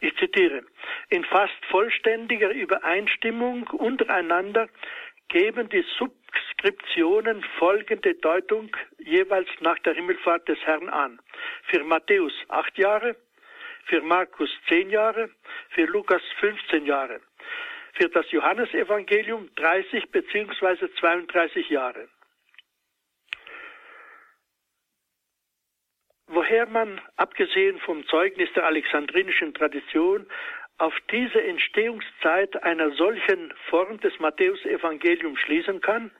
[0.00, 0.64] Ich zitiere,
[1.10, 4.68] in fast vollständiger Übereinstimmung untereinander
[5.28, 11.20] geben die Subskriptionen folgende Deutung jeweils nach der Himmelfahrt des Herrn an.
[11.68, 13.16] Für Matthäus acht Jahre,
[13.84, 15.30] für Markus zehn Jahre,
[15.70, 17.20] für Lukas 15 Jahre,
[17.92, 20.88] für das Johannesevangelium 30 bzw.
[20.98, 22.08] 32 Jahre.
[26.26, 30.26] Woher man, abgesehen vom Zeugnis der alexandrinischen Tradition,
[30.78, 36.10] auf diese Entstehungszeit einer solchen Form des Matthäusevangeliums schließen kann?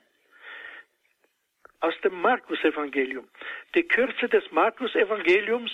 [1.81, 3.27] Aus dem Markus-Evangelium.
[3.75, 5.73] Die Kürze des Markus-Evangeliums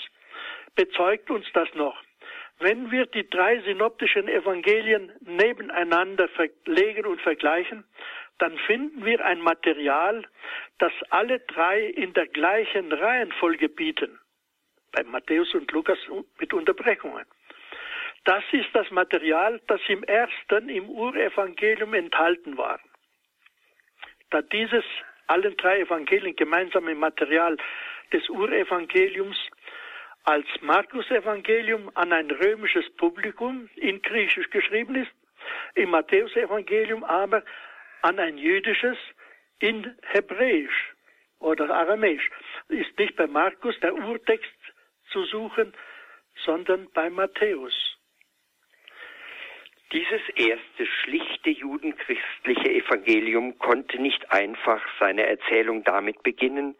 [0.77, 2.01] bezeugt uns das noch.
[2.61, 7.85] Wenn wir die drei synoptischen Evangelien nebeneinander verlegen und vergleichen,
[8.39, 10.25] dann finden wir ein Material,
[10.79, 14.19] das alle drei in der gleichen Reihenfolge bieten.
[14.93, 15.99] Bei Matthäus und Lukas
[16.39, 17.25] mit Unterbrechungen.
[18.25, 22.81] Das ist das Material, das im ersten, im Urevangelium enthalten war.
[24.31, 24.85] Da dieses
[25.29, 27.57] allen drei Evangelien gemeinsame Material
[28.13, 29.39] des Urevangeliums
[30.29, 35.11] als Markus-Evangelium an ein römisches Publikum in Griechisch geschrieben ist,
[35.75, 37.43] im Matthäus-Evangelium aber
[38.03, 38.99] an ein jüdisches
[39.59, 40.93] in Hebräisch
[41.39, 42.29] oder Aramäisch.
[42.69, 44.53] Ist nicht bei Markus der Urtext
[45.11, 45.73] zu suchen,
[46.45, 47.97] sondern bei Matthäus.
[49.93, 56.77] Dieses erste schlichte judenchristliche Evangelium konnte nicht einfach seine Erzählung damit beginnen,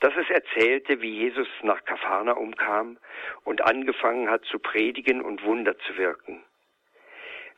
[0.00, 2.98] dass es erzählte, wie Jesus nach Kapharnaum kam
[3.44, 6.42] und angefangen hat zu predigen und Wunder zu wirken.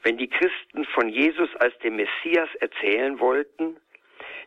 [0.03, 3.77] Wenn die Christen von Jesus als dem Messias erzählen wollten,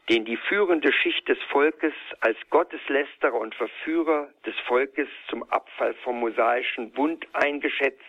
[0.10, 6.20] den die führende Schicht des Volkes als Gotteslästerer und Verführer des Volkes zum Abfall vom
[6.20, 8.04] mosaischen Bund eingeschätzt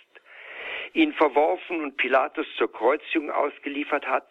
[0.97, 4.28] ihn verworfen und Pilatus zur Kreuzigung ausgeliefert hat,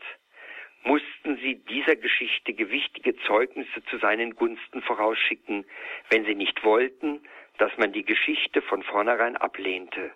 [0.85, 5.65] mussten sie dieser Geschichte gewichtige Zeugnisse zu seinen Gunsten vorausschicken,
[6.09, 7.21] wenn sie nicht wollten,
[7.57, 10.11] dass man die Geschichte von vornherein ablehnte.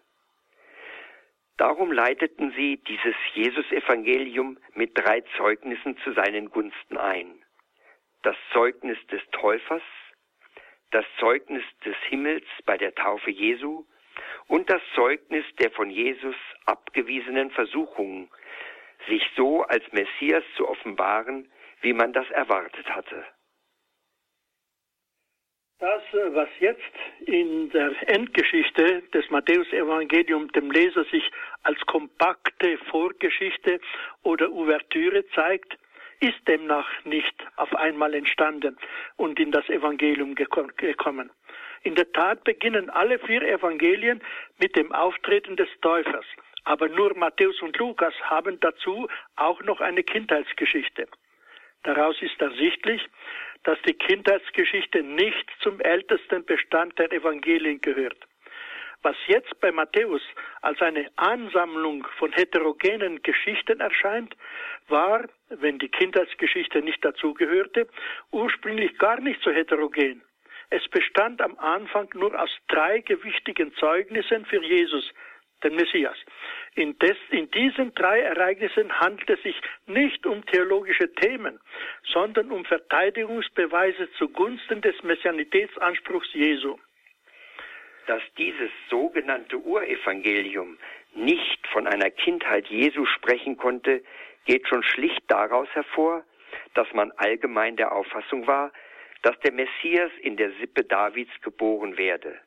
[1.57, 7.43] Darum leiteten sie dieses Jesus-Evangelium mit drei Zeugnissen zu seinen Gunsten ein.
[8.21, 9.81] Das Zeugnis des Täufers,
[10.91, 13.85] das Zeugnis des Himmels bei der Taufe Jesu
[14.47, 18.29] und das Zeugnis der von Jesus abgewiesenen Versuchungen,
[19.07, 23.25] sich so als Messias zu offenbaren, wie man das erwartet hatte.
[25.79, 26.81] Das, äh, was jetzt
[27.25, 31.31] in der Endgeschichte des Matthäusevangeliums dem Leser sich
[31.63, 33.79] als kompakte Vorgeschichte
[34.23, 35.77] oder Ouvertüre zeigt,
[36.19, 38.75] ist demnach nicht auf einmal entstanden
[39.15, 41.31] und in das Evangelium gekommen.
[41.83, 44.21] In der Tat beginnen alle vier Evangelien
[44.57, 46.25] mit dem Auftreten des Täufers.
[46.63, 51.07] Aber nur Matthäus und Lukas haben dazu auch noch eine Kindheitsgeschichte.
[51.83, 53.01] Daraus ist ersichtlich,
[53.63, 58.17] dass die Kindheitsgeschichte nicht zum ältesten Bestand der Evangelien gehört.
[59.01, 60.21] Was jetzt bei Matthäus
[60.61, 64.35] als eine Ansammlung von heterogenen Geschichten erscheint,
[64.89, 67.87] war, wenn die Kindheitsgeschichte nicht dazugehörte,
[68.31, 70.21] ursprünglich gar nicht so heterogen.
[70.69, 75.09] Es bestand am Anfang nur aus drei gewichtigen Zeugnissen für Jesus,
[75.63, 76.17] den Messias.
[76.75, 81.59] In, des, in, diesen drei Ereignissen handelt es sich nicht um theologische Themen,
[82.03, 86.77] sondern um Verteidigungsbeweise zugunsten des Messianitätsanspruchs Jesu.
[88.07, 90.77] Dass dieses sogenannte Urevangelium
[91.13, 94.03] nicht von einer Kindheit Jesu sprechen konnte,
[94.45, 96.23] geht schon schlicht daraus hervor,
[96.73, 98.71] dass man allgemein der Auffassung war,
[99.21, 102.39] dass der Messias in der Sippe Davids geboren werde.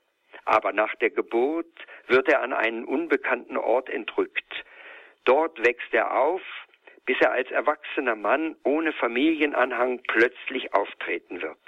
[0.44, 1.72] Aber nach der Geburt
[2.08, 4.64] wird er an einen unbekannten Ort entrückt.
[5.24, 6.42] Dort wächst er auf,
[7.06, 11.58] bis er als erwachsener Mann ohne Familienanhang plötzlich auftreten wird.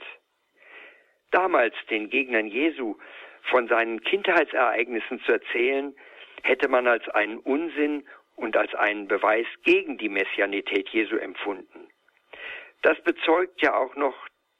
[1.31, 2.97] Damals den Gegnern Jesu
[3.51, 5.95] von seinen Kindheitsereignissen zu erzählen,
[6.43, 8.07] hätte man als einen Unsinn
[8.37, 11.89] und als einen Beweis gegen die Messianität Jesu empfunden.
[12.83, 14.15] Das bezeugt ja auch noch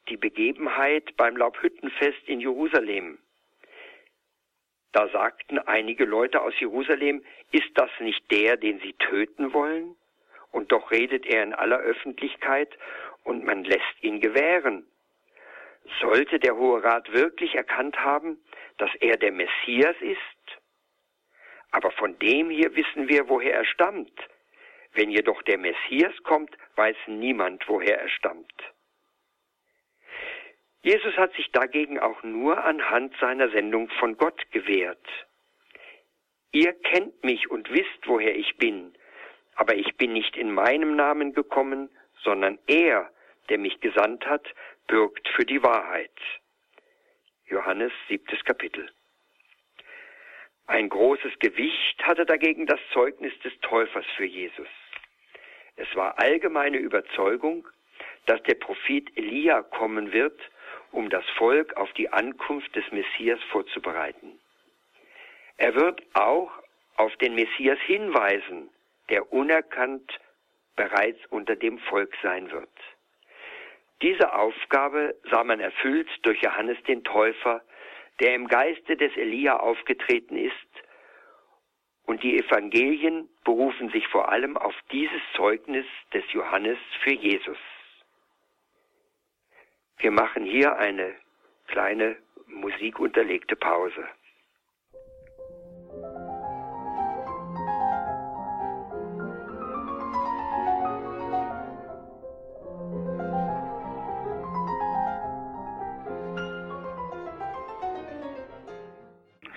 [0.09, 3.19] die Begebenheit beim Laubhüttenfest in Jerusalem.
[4.95, 7.21] Da sagten einige Leute aus Jerusalem,
[7.51, 9.97] ist das nicht der, den sie töten wollen?
[10.51, 12.69] Und doch redet er in aller Öffentlichkeit
[13.25, 14.87] und man lässt ihn gewähren.
[15.99, 18.41] Sollte der Hohe Rat wirklich erkannt haben,
[18.77, 20.61] dass er der Messias ist?
[21.71, 24.17] Aber von dem hier wissen wir, woher er stammt.
[24.93, 28.63] Wenn jedoch der Messias kommt, weiß niemand, woher er stammt.
[30.85, 35.03] Jesus hat sich dagegen auch nur anhand seiner Sendung von Gott gewährt.
[36.51, 38.93] Ihr kennt mich und wisst, woher ich bin,
[39.55, 41.89] aber ich bin nicht in meinem Namen gekommen,
[42.21, 43.09] sondern er,
[43.49, 44.47] der mich gesandt hat,
[44.85, 46.13] bürgt für die Wahrheit.
[47.47, 48.87] Johannes siebtes Kapitel.
[50.67, 54.69] Ein großes Gewicht hatte dagegen das Zeugnis des Täufers für Jesus.
[55.77, 57.67] Es war allgemeine Überzeugung,
[58.27, 60.39] dass der Prophet Elia kommen wird,
[60.91, 64.39] um das Volk auf die Ankunft des Messias vorzubereiten.
[65.57, 66.51] Er wird auch
[66.97, 68.69] auf den Messias hinweisen,
[69.09, 70.19] der unerkannt
[70.75, 72.69] bereits unter dem Volk sein wird.
[74.01, 77.61] Diese Aufgabe sah man erfüllt durch Johannes den Täufer,
[78.19, 80.53] der im Geiste des Elia aufgetreten ist,
[82.05, 87.57] und die Evangelien berufen sich vor allem auf dieses Zeugnis des Johannes für Jesus.
[89.97, 91.13] Wir machen hier eine
[91.67, 92.17] kleine
[92.47, 94.05] musikunterlegte Pause.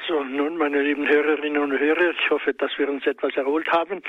[0.06, 4.02] So, nun, meine lieben Hörerinnen und Hörer, ich hoffe, dass wir uns etwas erholt haben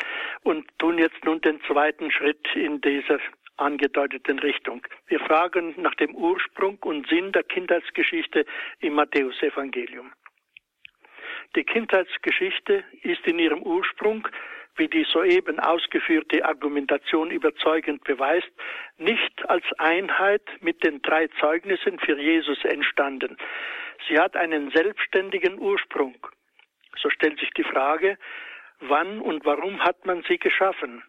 [0.44, 3.20] und tun jetzt nun den zweiten Schritt in dieser
[3.60, 4.86] angedeuteten Richtung.
[5.08, 8.46] Wir fragen nach dem Ursprung und Sinn der Kindheitsgeschichte
[8.80, 10.12] im Matthäusevangelium.
[11.56, 14.28] Die Kindheitsgeschichte ist in ihrem Ursprung,
[14.76, 18.50] wie die soeben ausgeführte Argumentation überzeugend beweist,
[18.98, 23.38] nicht als Einheit mit den drei Zeugnissen für Jesus entstanden.
[24.08, 26.16] Sie hat einen selbstständigen Ursprung.
[26.98, 28.18] So stellt sich die Frage,
[28.80, 31.04] wann und warum hat man sie geschaffen?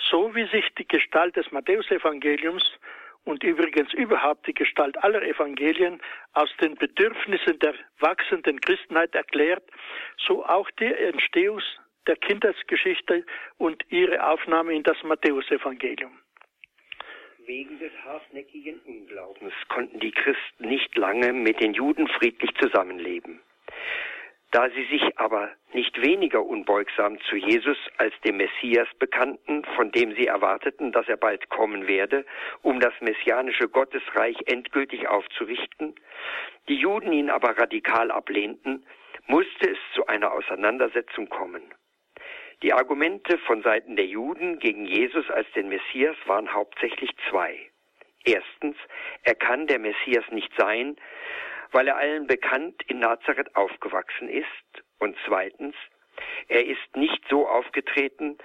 [0.00, 2.64] So wie sich die Gestalt des Matthäusevangeliums
[3.24, 6.00] und übrigens überhaupt die Gestalt aller Evangelien
[6.32, 9.64] aus den Bedürfnissen der wachsenden Christenheit erklärt,
[10.16, 11.60] so auch die Entstehung
[12.06, 13.26] der Kindheitsgeschichte
[13.58, 16.18] und ihre Aufnahme in das Matthäusevangelium.
[17.44, 23.40] Wegen des hartnäckigen Unglaubens konnten die Christen nicht lange mit den Juden friedlich zusammenleben.
[24.50, 30.14] Da sie sich aber nicht weniger unbeugsam zu Jesus als dem Messias bekannten, von dem
[30.14, 32.24] sie erwarteten, dass er bald kommen werde,
[32.62, 35.94] um das messianische Gottesreich endgültig aufzurichten,
[36.68, 38.86] die Juden ihn aber radikal ablehnten,
[39.26, 41.62] musste es zu einer Auseinandersetzung kommen.
[42.62, 47.70] Die Argumente von Seiten der Juden gegen Jesus als den Messias waren hauptsächlich zwei.
[48.24, 48.76] Erstens,
[49.22, 50.96] er kann der Messias nicht sein,
[51.72, 55.74] weil er allen bekannt in Nazareth aufgewachsen ist und zweitens,
[56.48, 58.38] er ist nicht so aufgetreten,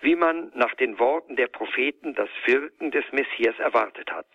[0.00, 4.28] wie man nach den Worten der Propheten das Wirken des Messias erwartet hat.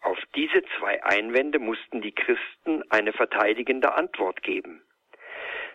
[0.00, 4.82] Auf diese zwei Einwände mussten die Christen eine verteidigende Antwort geben.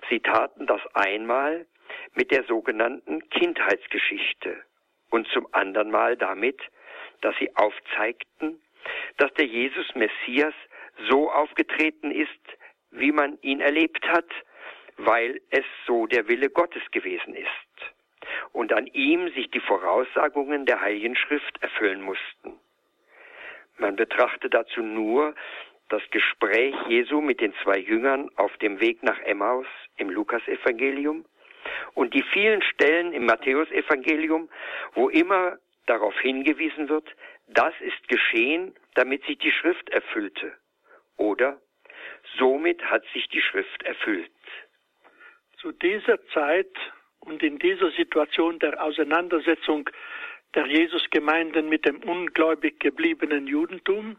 [0.09, 1.65] Sie taten das einmal
[2.13, 4.63] mit der sogenannten Kindheitsgeschichte
[5.09, 6.61] und zum anderen Mal damit,
[7.21, 8.61] dass sie aufzeigten,
[9.17, 10.53] dass der Jesus Messias
[11.07, 12.29] so aufgetreten ist,
[12.91, 14.29] wie man ihn erlebt hat,
[14.97, 17.49] weil es so der Wille Gottes gewesen ist
[18.51, 22.59] und an ihm sich die Voraussagungen der Heiligen Schrift erfüllen mussten.
[23.77, 25.35] Man betrachte dazu nur
[25.87, 29.65] das Gespräch Jesu mit den zwei Jüngern auf dem Weg nach Emmaus
[29.97, 31.25] im Lukasevangelium
[31.93, 34.49] und die vielen Stellen im Matthäusevangelium,
[34.93, 37.07] wo immer darauf hingewiesen wird,
[37.47, 40.53] das ist geschehen, damit sich die Schrift erfüllte.
[41.19, 41.61] Oder
[42.37, 44.31] somit hat sich die Schrift erfüllt.
[45.57, 46.73] Zu dieser Zeit
[47.19, 49.89] und in dieser Situation der Auseinandersetzung
[50.55, 54.17] der Jesusgemeinden mit dem ungläubig gebliebenen Judentum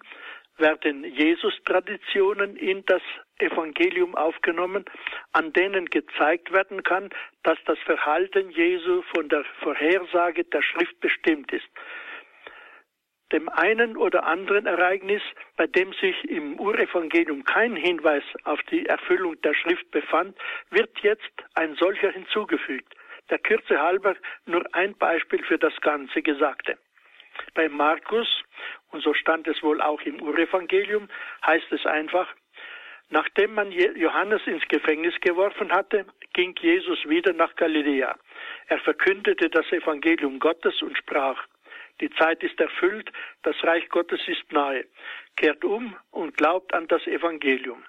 [0.58, 3.02] werden Jesus-Traditionen in das
[3.38, 4.84] Evangelium aufgenommen,
[5.32, 7.08] an denen gezeigt werden kann,
[7.42, 11.68] dass das Verhalten Jesu von der Vorhersage der Schrift bestimmt ist
[13.32, 15.22] dem einen oder anderen Ereignis,
[15.56, 20.36] bei dem sich im Urevangelium kein Hinweis auf die Erfüllung der Schrift befand,
[20.70, 22.94] wird jetzt ein solcher hinzugefügt.
[23.30, 24.16] Der Kürze halber
[24.46, 26.76] nur ein Beispiel für das ganze Gesagte.
[27.54, 28.28] Bei Markus,
[28.90, 31.08] und so stand es wohl auch im Urevangelium,
[31.46, 32.28] heißt es einfach,
[33.08, 38.16] nachdem man Johannes ins Gefängnis geworfen hatte, ging Jesus wieder nach Galiläa.
[38.66, 41.46] Er verkündete das Evangelium Gottes und sprach,
[42.00, 43.10] die Zeit ist erfüllt,
[43.42, 44.84] das Reich Gottes ist nahe.
[45.36, 47.84] Kehrt um und glaubt an das Evangelium.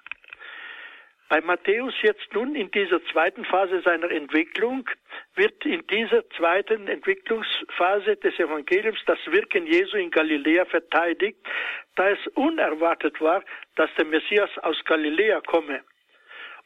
[1.32, 4.86] Bei Matthäus jetzt nun in dieser zweiten Phase seiner Entwicklung
[5.34, 11.38] wird in dieser zweiten Entwicklungsphase des Evangeliums das Wirken Jesu in Galiläa verteidigt,
[11.94, 13.42] da es unerwartet war,
[13.76, 15.80] dass der Messias aus Galiläa komme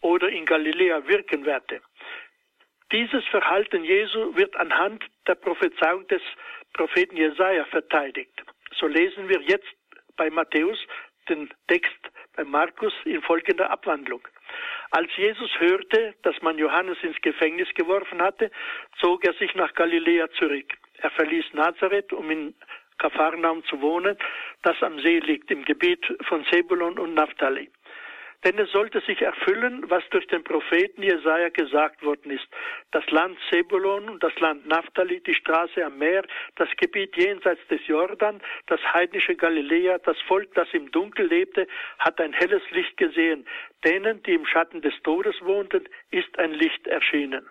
[0.00, 1.80] oder in Galiläa wirken werde.
[2.92, 6.22] Dieses Verhalten Jesu wird anhand der Prophezeiung des
[6.72, 8.44] Propheten Jesaja verteidigt.
[8.78, 9.66] So lesen wir jetzt
[10.16, 10.78] bei Matthäus
[11.28, 11.98] den Text
[12.36, 14.20] bei Markus in folgender Abwandlung.
[14.90, 18.50] Als Jesus hörte, dass man Johannes ins Gefängnis geworfen hatte,
[19.00, 20.72] zog er sich nach Galiläa zurück.
[20.98, 22.54] Er verließ Nazareth, um in
[22.98, 24.16] Kapharnaum zu wohnen,
[24.62, 27.70] das am See liegt, im Gebiet von Sebulon und Naphtali.
[28.44, 32.46] Denn es sollte sich erfüllen, was durch den Propheten Jesaja gesagt worden ist.
[32.92, 36.24] Das Land Sebulon und das Land Naphtali, die Straße am Meer,
[36.56, 41.66] das Gebiet jenseits des Jordan, das heidnische Galiläa, das Volk, das im Dunkel lebte,
[41.98, 43.46] hat ein helles Licht gesehen.
[43.84, 47.48] Denen, die im Schatten des Todes wohnten, ist ein Licht erschienen.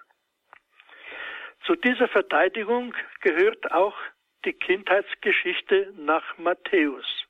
[1.66, 3.98] Zu dieser Verteidigung gehört auch
[4.46, 7.26] die Kindheitsgeschichte nach Matthäus.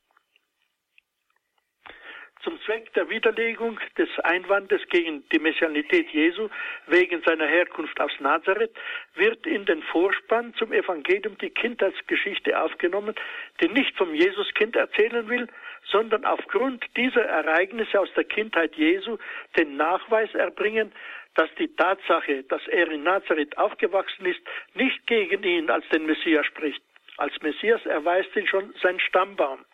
[2.46, 6.48] Zum Zweck der Widerlegung des Einwandes gegen die Messianität Jesu
[6.86, 8.70] wegen seiner Herkunft aus Nazareth
[9.16, 13.16] wird in den Vorspann zum Evangelium die Kindheitsgeschichte aufgenommen,
[13.62, 15.48] die nicht vom Jesuskind erzählen will,
[15.86, 19.18] sondern aufgrund dieser Ereignisse aus der Kindheit Jesu
[19.58, 20.92] den Nachweis erbringen,
[21.34, 24.42] dass die Tatsache, dass er in Nazareth aufgewachsen ist,
[24.76, 26.84] nicht gegen ihn als den Messias spricht.
[27.18, 29.66] Als Messias erweist ihn schon sein Stammbaum.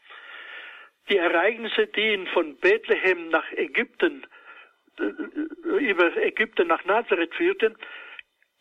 [1.10, 4.26] Die Ereignisse, die ihn von Bethlehem nach Ägypten,
[4.99, 7.76] äh, über Ägypten nach Nazareth führten,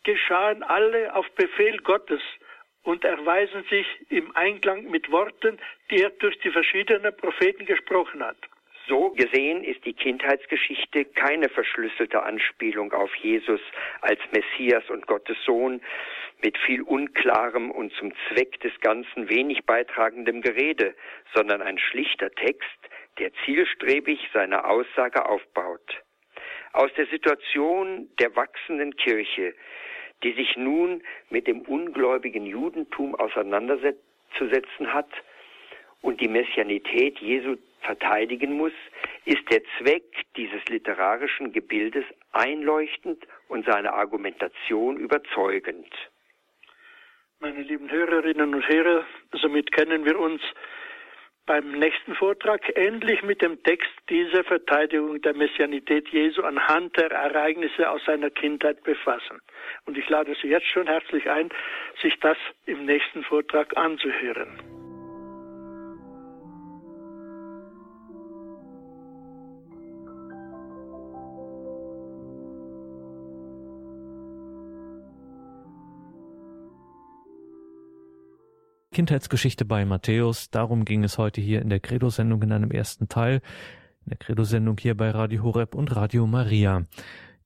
[0.03, 2.21] geschahen alle auf Befehl Gottes
[2.83, 5.59] und erweisen sich im Einklang mit Worten,
[5.91, 8.37] die er durch die verschiedenen Propheten gesprochen hat.
[8.87, 13.61] So gesehen ist die Kindheitsgeschichte keine verschlüsselte Anspielung auf Jesus
[14.01, 15.81] als Messias und Gottes Sohn
[16.43, 20.95] mit viel unklarem und zum Zweck des Ganzen wenig beitragendem Gerede,
[21.33, 22.79] sondern ein schlichter Text,
[23.19, 26.03] der zielstrebig seine Aussage aufbaut.
[26.73, 29.53] Aus der Situation der wachsenden Kirche,
[30.23, 35.09] die sich nun mit dem ungläubigen Judentum auseinanderzusetzen hat
[36.01, 38.73] und die Messianität Jesu verteidigen muss,
[39.25, 40.03] ist der Zweck
[40.37, 45.93] dieses literarischen Gebildes einleuchtend und seine Argumentation überzeugend.
[47.41, 50.43] Meine lieben Hörerinnen und Hörer, somit kennen wir uns
[51.47, 57.89] beim nächsten Vortrag endlich mit dem Text dieser Verteidigung der Messianität Jesu anhand der Ereignisse
[57.89, 59.41] aus seiner Kindheit befassen.
[59.85, 61.49] Und ich lade Sie jetzt schon herzlich ein,
[61.99, 62.37] sich das
[62.67, 64.70] im nächsten Vortrag anzuhören.
[78.91, 80.49] Kindheitsgeschichte bei Matthäus.
[80.49, 83.35] Darum ging es heute hier in der Credo-Sendung in einem ersten Teil.
[84.05, 86.83] In der Credo-Sendung hier bei Radio Horeb und Radio Maria.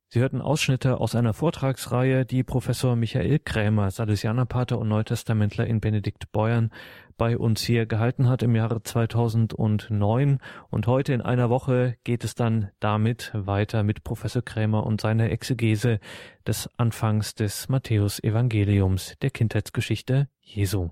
[0.08, 6.32] Sie hörten Ausschnitte aus einer Vortragsreihe, die Professor Michael Krämer, Salesianerpater und Neutestamentler in Benedikt
[6.32, 6.72] Beuern,
[7.18, 10.40] bei uns hier gehalten hat im Jahre 2009.
[10.70, 15.32] Und heute in einer Woche geht es dann damit weiter mit Professor Krämer und seiner
[15.32, 16.00] Exegese
[16.46, 20.90] des Anfangs des Matthäus-Evangeliums, der Kindheitsgeschichte Jesu.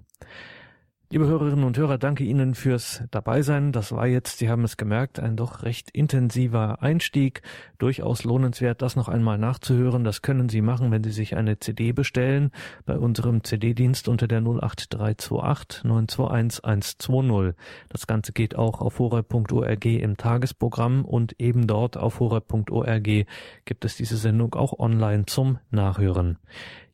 [1.14, 3.72] Liebe Hörerinnen und Hörer, danke Ihnen fürs Dabeisein.
[3.72, 7.44] Das war jetzt, Sie haben es gemerkt, ein doch recht intensiver Einstieg.
[7.78, 10.06] Durchaus lohnenswert, das noch einmal nachzuhören.
[10.06, 12.50] Das können Sie machen, wenn Sie sich eine CD bestellen
[12.88, 17.56] bei unserem CD-Dienst unter der 08328 921 120.
[17.90, 23.28] Das Ganze geht auch auf horeb.org im Tagesprogramm und eben dort auf horeb.org
[23.66, 26.40] gibt es diese Sendung auch online zum Nachhören.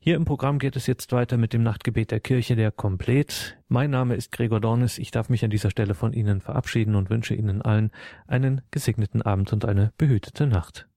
[0.02, 3.58] Hier im Programm geht es jetzt weiter mit dem Nachtgebet der Kirche, der Komplett.
[3.68, 4.96] Mein Name ist Gregor Dornis.
[4.96, 7.90] Ich darf mich an dieser Stelle von Ihnen verabschieden und wünsche Ihnen allen
[8.26, 10.88] einen gesegneten Abend und eine behütete Nacht.